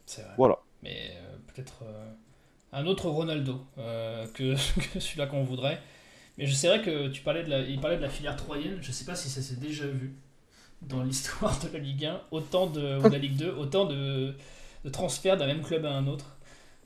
[0.06, 0.34] C'est vrai.
[0.36, 0.58] Voilà.
[0.82, 2.12] Mais euh, peut-être euh,
[2.72, 4.54] un autre Ronaldo euh, que,
[4.92, 5.80] que celui-là qu'on voudrait.
[6.36, 8.78] Mais je sais vrai que tu parlais de la, il parlait de la filière troyenne.
[8.80, 10.14] Je sais pas si ça s'est déjà vu
[10.82, 14.34] dans l'histoire de la Ligue 1, autant de, ou de la Ligue 2, autant de,
[14.84, 16.37] de transferts d'un même club à un autre.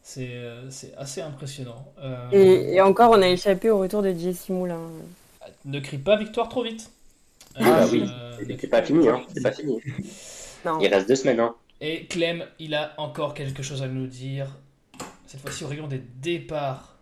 [0.02, 1.92] C'est euh, c'est assez impressionnant.
[2.02, 4.80] Euh, Et, et encore, on a échappé au retour de Jesse Moulin.
[5.64, 6.90] Ne crie pas victoire trop vite.
[7.54, 8.08] Ah bah oui,
[8.58, 9.20] c'est pas fini, hein.
[9.32, 9.78] C'est pas fini.
[10.80, 11.54] Il reste deux semaines, hein.
[11.80, 14.46] Et Clem, il a encore quelque chose à nous dire.
[15.26, 16.96] Cette fois-ci au rayon des départs.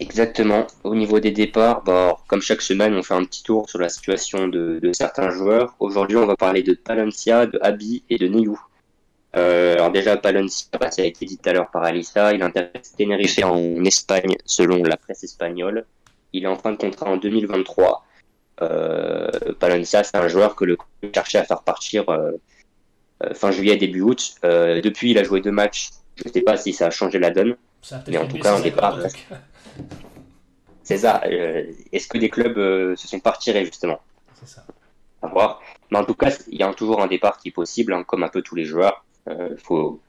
[0.00, 0.66] Exactement.
[0.82, 3.88] Au niveau des départs, bah, comme chaque semaine, on fait un petit tour sur la
[3.88, 5.74] situation de, certains joueurs.
[5.80, 8.60] Aujourd'hui, on va parler de Palencia, de Abi et de Neyou.
[9.36, 12.94] Euh, alors déjà, Palencia, ça a été dit tout à l'heure par Alissa, il intéresse
[12.96, 15.86] Tenerife en Espagne selon la presse espagnole.
[16.32, 18.04] Il est en fin de contrat en 2023.
[18.62, 22.32] Euh, Palencia, c'est un joueur que le club cherchait à faire partir euh,
[23.22, 24.34] euh, fin juillet, début août.
[24.42, 25.90] depuis, il a joué deux matchs.
[26.16, 27.56] Je ne sais pas si ça a changé la donne.
[28.06, 28.98] Mais en tout cas, un départ.
[30.82, 31.22] C'est ça.
[31.24, 34.00] Est-ce que des clubs se sont partirés justement?
[34.34, 34.64] C'est ça.
[35.22, 35.62] À voir.
[35.90, 38.22] Mais en tout cas, il y a toujours un départ qui est possible, hein, comme
[38.22, 39.04] un peu tous les joueurs.
[39.26, 40.00] Il euh, faut,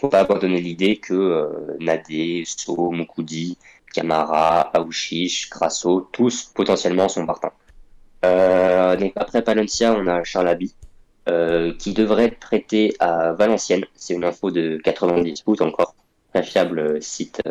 [0.00, 3.58] faut pas abandonner l'idée que euh, Nadé, So, Mukudi,
[3.92, 7.52] Kamara, Aouchiche, Crasso, tous potentiellement sont partants.
[8.24, 10.74] Euh, après Palencia, on a Charlaby,
[11.28, 13.84] euh, qui devrait être prêté à Valenciennes.
[13.94, 15.94] C'est une info de 90 foot encore,
[16.32, 17.42] très fiable site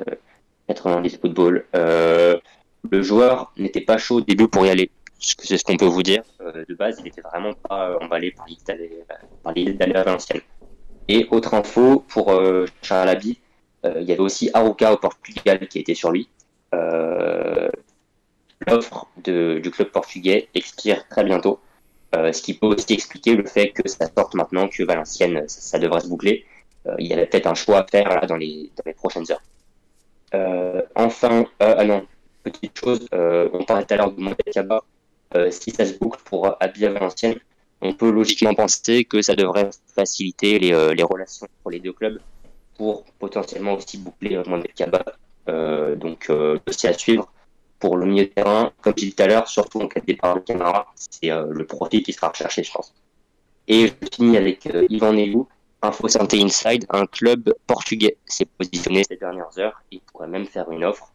[0.68, 1.66] 90 football.
[1.74, 4.90] le joueur n'était pas chaud au début pour y aller.
[5.20, 6.24] C'est ce qu'on peut vous dire.
[6.40, 10.42] de base, il était vraiment pas emballé par l'idée d'aller à Valenciennes.
[11.10, 13.40] Et autre info pour euh, Chalabi,
[13.84, 16.30] euh, il y avait aussi Aruca au Portugal qui était sur lui.
[16.76, 17.68] Euh,
[18.68, 21.60] l'offre du club portugais expire très bientôt,
[22.14, 26.02] ce qui peut aussi expliquer le fait que ça sorte maintenant, que Valenciennes, ça, devrait
[26.02, 26.46] se boucler.
[27.00, 29.42] il y avait peut-être un choix à faire là, dans, les, prochaines heures.
[30.96, 32.06] enfin, ah non,
[32.44, 36.90] petite chose, on parlait tout à l'heure de Monte si ça se boucle pour habiller
[36.90, 37.40] Valenciennes,
[37.82, 42.20] on peut logiquement penser que ça devrait faciliter les, euh, relations pour les deux clubs
[42.80, 45.04] pour potentiellement aussi boucler euh, Mohamed Kaba.
[45.50, 47.30] Euh, donc, euh, aussi à suivre
[47.78, 48.72] pour le milieu de terrain.
[48.82, 51.66] Comme je dit tout à l'heure, surtout en cas de départ de Camara, c'est le
[51.66, 52.94] profit qui sera recherché, je pense.
[53.68, 55.48] Et je finis avec Ivan Nelou,
[55.82, 59.82] Info Santé Inside, un club portugais s'est positionné ces dernières heures.
[59.92, 61.14] Il pourrait même faire une offre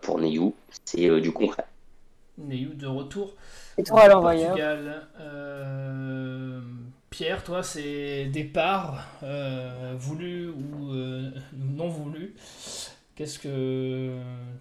[0.00, 0.54] pour Neyou.
[0.86, 1.66] C'est du concret.
[2.38, 3.34] Neyou de retour
[3.78, 4.30] et toi, alors,
[5.20, 6.60] euh,
[7.10, 12.34] Pierre, toi, c'est départ euh, voulu ou euh, non voulu.
[13.16, 14.10] Qu'est-ce que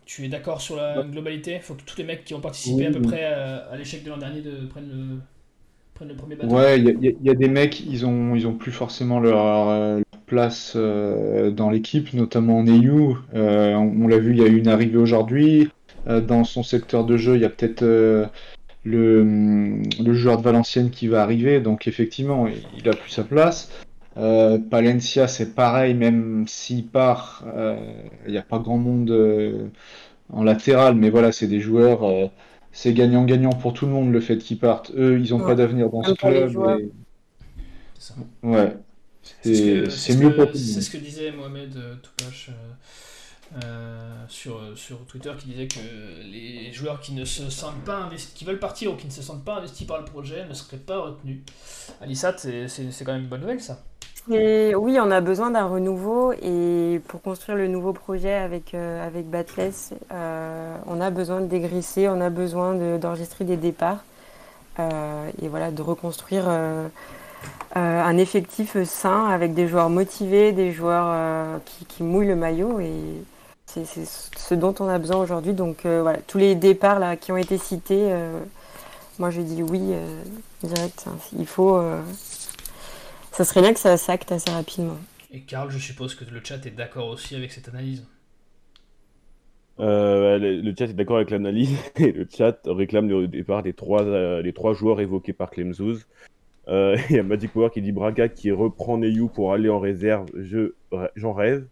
[0.05, 1.55] tu es d'accord sur la globalité?
[1.55, 4.09] Il faut que tous les mecs qui ont participé à peu près à, l'échec de
[4.09, 5.19] l'an dernier de, prennent, le,
[5.95, 6.53] prennent le premier bateau.
[6.53, 11.69] Ouais, il y, a des mecs, ils ont, ils ont plus forcément leur, place dans
[11.71, 13.15] l'équipe, notamment Neyu.
[13.33, 15.69] on, on l'a vu, il y a eu une arrivée aujourd'hui.
[16.05, 18.29] dans son secteur de jeu, il y a peut-être
[18.83, 23.69] le, le, joueur de Valenciennes qui va arriver, donc effectivement, il a plus sa place.
[24.17, 27.77] Euh, Palencia, c'est pareil, même s'il part, euh,
[28.27, 29.67] il n'y a pas grand monde euh,
[30.31, 32.27] en latéral, mais voilà, c'est des joueurs, euh,
[32.71, 34.91] c'est gagnant-gagnant pour tout le monde le fait qu'ils partent.
[34.95, 36.51] Eux, ils n'ont pas d'avenir dans ce club.
[36.79, 38.45] Et...
[38.45, 38.77] Ouais,
[39.41, 40.73] c'est mieux pour tout le monde.
[40.73, 41.73] C'est ce que disait Mohamed
[42.03, 42.51] Toupache
[43.63, 45.79] euh, sur, sur Twitter qui disait que
[46.23, 49.45] les joueurs qui ne se sentent pas qui veulent partir ou qui ne se sentent
[49.45, 51.41] pas investis par le projet ne seraient pas retenus.
[52.01, 53.83] Alissat, c'est quand même une bonne nouvelle ça.
[54.31, 59.05] Et oui, on a besoin d'un renouveau et pour construire le nouveau projet avec, euh,
[59.05, 64.03] avec Batless, euh, on a besoin de dégraisser, on a besoin d'enregistrer des départs
[64.79, 66.49] et voilà, de reconstruire
[67.75, 73.23] un effectif sain avec des joueurs motivés, des joueurs qui, qui, mouillent le maillot et,
[73.73, 75.53] c'est ce dont on a besoin aujourd'hui.
[75.53, 78.39] Donc euh, voilà, tous les départs là, qui ont été cités, euh,
[79.19, 80.21] moi je dis oui euh,
[80.63, 81.05] direct.
[81.07, 81.17] Hein.
[81.37, 81.81] Il faut.
[83.31, 84.97] ça serait bien que ça s'acte assez rapidement.
[85.31, 88.05] Et Karl, je suppose que le chat est d'accord aussi avec cette analyse.
[89.79, 94.03] le, chat est d'accord avec l'analyse et le chat réclame le départ des trois,
[94.41, 96.05] les trois joueurs évoqués par Clemzouz.
[96.67, 100.27] Il y a Magic Power qui dit Braga qui reprend Neyou pour aller en réserve.
[101.15, 101.65] j'en rêve.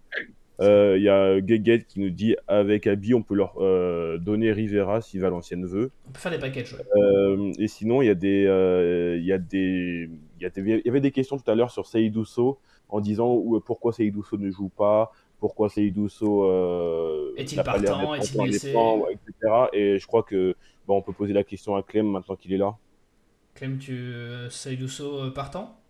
[0.62, 4.52] Il euh, y a Geget qui nous dit avec Abi, on peut leur euh, donner
[4.52, 5.90] Rivera si Valenciennes veut.
[6.08, 6.76] On peut faire des packages.
[6.96, 8.44] Euh, et sinon, il y a des,
[9.18, 10.08] il y a des,
[10.40, 12.60] il y, avait des questions tout à l'heure sur Seydouso
[12.90, 16.46] en disant pourquoi Seydouso ne joue pas, pourquoi Seydouso
[17.38, 19.54] est-il partant, est-il blessé, etc.
[19.74, 20.56] Et je crois que
[20.86, 22.78] bon, on peut poser la question à Clem maintenant qu'il est là.
[23.56, 24.14] Clem, tu
[24.52, 25.81] Seydouso partant?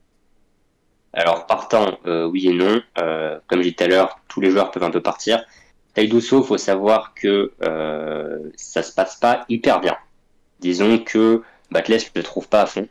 [1.14, 2.82] Alors partant, euh, oui et non.
[3.00, 5.44] Euh, comme j'ai dit tout à l'heure, tous les joueurs peuvent un peu partir.
[5.94, 9.98] Taïdousso, faut savoir que euh, ça se passe pas hyper bien.
[10.60, 12.88] Disons que Batles ne le trouve pas à fond.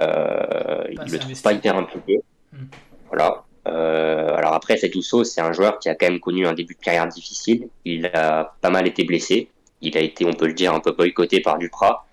[0.00, 2.22] Euh, il le trouve pas hyper impliqué.
[2.52, 2.66] Hmm.
[3.08, 3.44] Voilà.
[3.68, 6.80] Euh, alors après, Taïdousso, c'est un joueur qui a quand même connu un début de
[6.80, 7.68] carrière difficile.
[7.84, 9.50] Il a pas mal été blessé.
[9.82, 12.06] Il a été, on peut le dire, un peu boycotté par Duprat.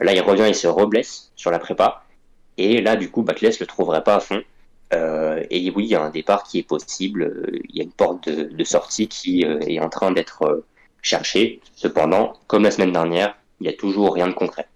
[0.00, 2.04] Là, il revient, il se reblesse sur la prépa.
[2.56, 4.42] Et là, du coup, Baclès le trouverait pas à fond.
[4.92, 7.50] Euh, et oui, il y a un départ qui est possible.
[7.68, 10.66] Il y a une porte de, sortie qui euh, est en train d'être euh,
[11.02, 11.60] cherchée.
[11.74, 14.66] Cependant, comme la semaine dernière, il n'y a toujours rien de concret.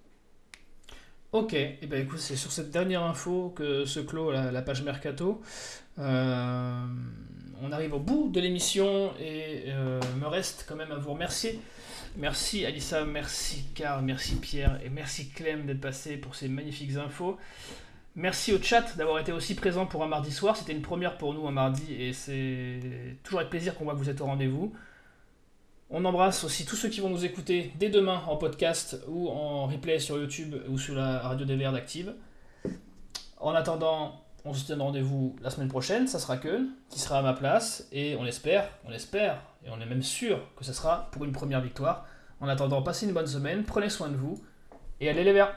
[1.33, 5.41] Ok, eh ben écoute, c'est sur cette dernière info que se clôt la, page Mercato.
[5.97, 9.65] on arrive au bout de l'émission et
[10.21, 11.59] me reste quand même à vous remercier.
[12.17, 17.39] Merci Alissa, merci Karl, merci Pierre et merci Clem d'être passé pour ces magnifiques infos.
[18.15, 20.55] Merci au chat d'avoir été aussi présent pour un mardi soir.
[20.55, 23.99] C'était une première pour nous un mardi et c'est toujours avec plaisir qu'on voit que
[23.99, 24.75] vous êtes au rendez-vous.
[25.89, 29.67] On embrasse aussi tous ceux qui vont nous écouter dès demain en podcast ou en
[29.67, 32.15] replay sur YouTube ou sur la radio des Verts d'Active.
[33.39, 37.23] En attendant, on se donne rendez-vous la semaine prochaine, ça sera que qui sera à
[37.23, 41.09] ma place et on espère, on espère et on est même sûr que ce sera
[41.13, 42.07] pour une première victoire.
[42.41, 44.43] En attendant, passez une bonne semaine, prenez soin de vous
[45.01, 45.57] et allez les Verts.